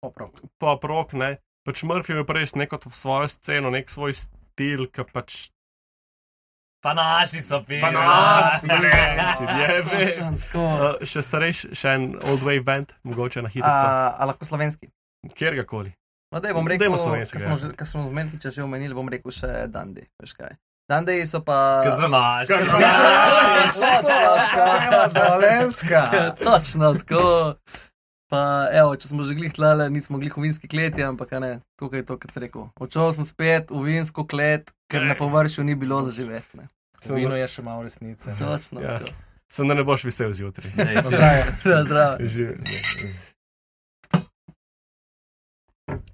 [0.00, 0.32] Oprav.
[0.58, 1.36] pop rock, ne.
[1.62, 5.52] Pač Murphy je pa res neko to svojo sceno, nek svoj stil, ki pač.
[6.84, 7.80] Pa naši so pili.
[7.80, 8.66] Pa naši,
[9.60, 9.90] jebe.
[9.90, 10.64] Točno tako.
[10.64, 13.70] Uh, še starejši, še en old wave band, mogoče na hitro.
[13.70, 14.90] A, a lahko slovenski.
[15.32, 15.94] Kjerkoli.
[16.34, 19.64] No, da bom rekel, ker slovenskega, smo, smo omenili, če že omenili, bom rekel še
[19.72, 20.04] Dandi.
[20.20, 20.58] Veš kaj?
[20.90, 21.56] Dandi so pa.
[21.88, 22.52] Za naši.
[22.52, 22.76] Kaj za
[23.80, 24.68] Točno tako.
[25.16, 26.04] Dolenska.
[26.44, 27.24] Točno tako.
[28.26, 28.40] Pa,
[28.72, 32.00] evo, če smo že glih tlale, nismo glih v vinski kleti, ampak a ne, tukaj
[32.00, 32.70] je to, kar si rekel.
[32.76, 36.56] Odšel sem spet v vinsko klet, ker na površju ni bilo za živeti.
[36.56, 36.66] ne.
[37.04, 38.32] Vino je še malo resnice.
[38.34, 38.98] Točno Ja.
[38.98, 39.12] tako.
[39.46, 40.72] Sem da ne boš vesel zjutraj.
[41.84, 42.16] Zdravo.
[42.18, 42.56] Že-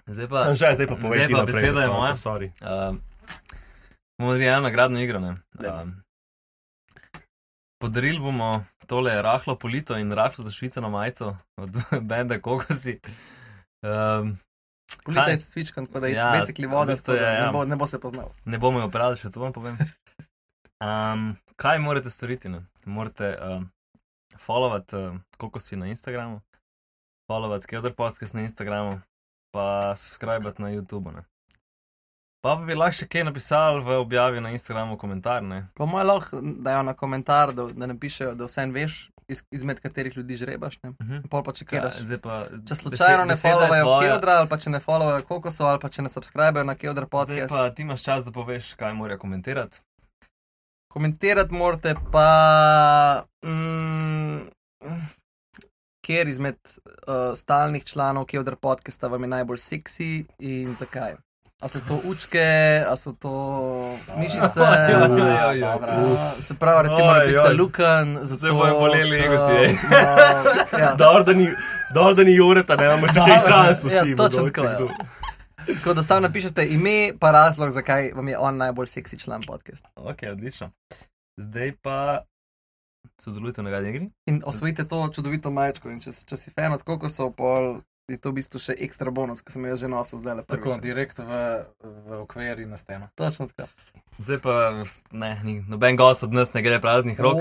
[0.04, 1.18] Zdaj pa, Anže, zdaj pa povej.
[1.22, 2.14] Zdaj pa beseda je moja.
[2.16, 2.48] Sorry.
[2.60, 2.98] um,
[4.18, 5.20] bomo naredili eno nagradno igro.
[5.20, 5.38] ne.
[5.56, 6.02] Um,
[7.78, 11.70] podarili bomo tole rahlo polito in rahlo zašvicano majico od
[12.02, 12.98] benda Kokosi.
[13.82, 14.34] Um,
[15.04, 15.32] Polita Kaj?
[15.32, 17.46] je svičkan, tako da je Ja, besikli voda, v bistvu je, ja.
[17.46, 18.32] ne bo, ne bo se poznal.
[18.44, 19.78] ne bomo jo uporabljali, še to vam povem.
[20.80, 21.22] Um,
[21.56, 22.48] kaj morate storiti?
[22.48, 22.64] Ne?
[22.84, 23.68] Morate um,
[24.38, 26.40] followati um, Kokosi na Instagramu,
[27.30, 28.98] followati Keder Podcast na Instagramu,
[29.54, 31.14] pa subskrbati na YouTubu.
[31.14, 31.22] Ne?
[32.40, 35.42] Pa bi lahko še kaj napisali v objavi na Instagramu, komentar.
[35.44, 35.66] Ne?
[35.76, 40.16] Po mojem lahko dajo na komentar, da, da napišejo, da vse veš iz, izmed katerih
[40.16, 40.78] ljudi žrebaš.
[40.82, 40.94] Ne?
[41.02, 41.28] Mhm.
[41.30, 42.00] Pol pa če kjedaš.
[42.08, 42.38] zdaj pa,
[42.68, 44.08] Če slučajno ne beseda je followajo tvoja.
[44.08, 47.12] Keodra, ali pa če ne followajo Kokosov, ali pa če ne subscribejo na Keodra Zdaj
[47.12, 47.52] podcast.
[47.52, 49.84] pa ti imaš čas, da poveš, kaj morajo komentirati.
[50.90, 52.28] Komentirati morate pa,
[53.46, 54.48] mm,
[56.02, 61.20] kjer izmed uh, stalnih članov Keodra podcasta vam je najbolj seksi in zakaj.
[61.60, 63.32] A so to učke, a so to
[64.16, 64.60] mišice.
[64.60, 65.92] Ja, ja, Dobra.
[65.92, 70.94] Uh, se pravi, recimo, da ste lukan, zato, bojo boleli egoti, uh, ja.
[70.94, 74.16] Dobro, da ni, Jureta, ne imamo še kaj šans, Ja, vsi.
[74.16, 75.74] točno bodoči tako, ja.
[75.74, 79.88] Tako da sam napišete ime, pa razlog, zakaj vam je on najbolj seksi član podcasta.
[79.96, 80.70] Ok, odlično.
[81.36, 82.24] Zdaj pa
[83.20, 84.10] sodelujte v nagradi igri.
[84.26, 85.90] In osvojite to čudovito majčko.
[85.90, 89.42] In če, če si fan od kokosov, pol je to v bistvu še ekstra bonus,
[89.44, 90.44] ki sem jo že nosil zdaj.
[90.50, 91.30] Tako, direkt v,
[91.80, 93.10] v okvir in na steno.
[93.14, 93.70] Točno tako.
[94.20, 94.54] Zdaj pa
[95.16, 97.40] ne, ni, noben gost od nas ne gre praznih rok.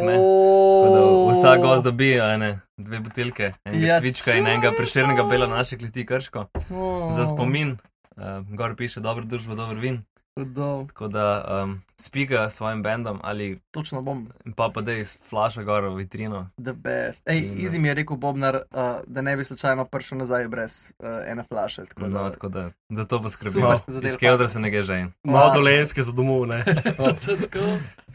[1.34, 6.06] Vsak gost dobi ne, dve buteljke, enega Ja, cvička in enega preširnega bela naše kleti
[6.08, 6.46] krško.
[6.72, 7.76] Oh, Za spomin,
[8.16, 10.00] uh, gor piše dobro družbo, dober vin.
[10.36, 10.86] Hudo.
[10.88, 11.26] Tako da
[11.64, 14.32] um, spiga s svojim bendom ali Točno bom.
[14.56, 16.50] pa pa da iz flaša gor v vitrino.
[16.58, 17.22] The best.
[17.26, 18.62] Ej, In, Izi mi je rekel Bobnar, uh,
[19.06, 21.86] da ne bi slučajno prišel nazaj brez uh, ene flaše.
[21.86, 23.62] Tako No, da, tako da za to poskrbi.
[23.88, 24.54] Zadeli, Iz Keodra fakt.
[24.54, 25.06] se ne gre že.
[25.24, 26.64] Malo dolenske za domov, ne.
[26.98, 27.66] Točno tako.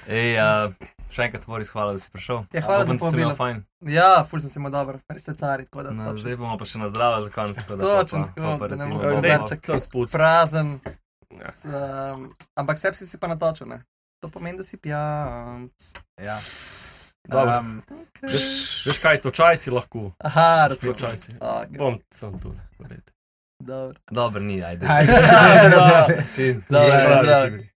[0.09, 0.73] Ej, uh,
[1.11, 2.45] še enkrat, Boris, hvala, da si prišel.
[2.53, 3.35] Ja, hvala da si imel povabilo.
[3.35, 3.63] Fajn.
[3.83, 5.65] Ja, ful sem se mu dober, res ste cari.
[5.65, 6.19] tako da No, točno.
[6.21, 7.57] zdaj bomo pa še na zdravo za konec.
[7.57, 9.67] tako da Točno pa- pa- tako, pa da ne kozarček.
[9.67, 10.13] Sem spuc.
[10.13, 10.79] Prazen.
[11.35, 11.51] Ja.
[11.51, 13.83] S, um, ampak sepsi si pa natočil, ne?
[14.21, 15.69] To pomeni, da si pijan.
[16.17, 16.39] Ja.
[17.25, 17.59] Dobro.
[17.59, 17.83] Um,
[18.23, 18.45] Veš,
[18.87, 20.13] veš kaj, to čaj si lahko.
[20.21, 20.97] Aha, To razumem.
[20.97, 21.33] čaj si.
[21.35, 22.55] Okay, Bom sem tu.
[23.59, 23.99] dobro.
[24.11, 24.87] Dobro, ni, ajde.
[24.87, 25.13] Ajde.
[26.35, 26.65] Čim.
[26.71, 27.45] Dobro, zdravo.
[27.47, 27.69] Čigri.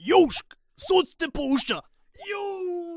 [0.00, 0.46] Južk,
[0.78, 1.80] sod te pušča.
[2.22, 2.89] Južk.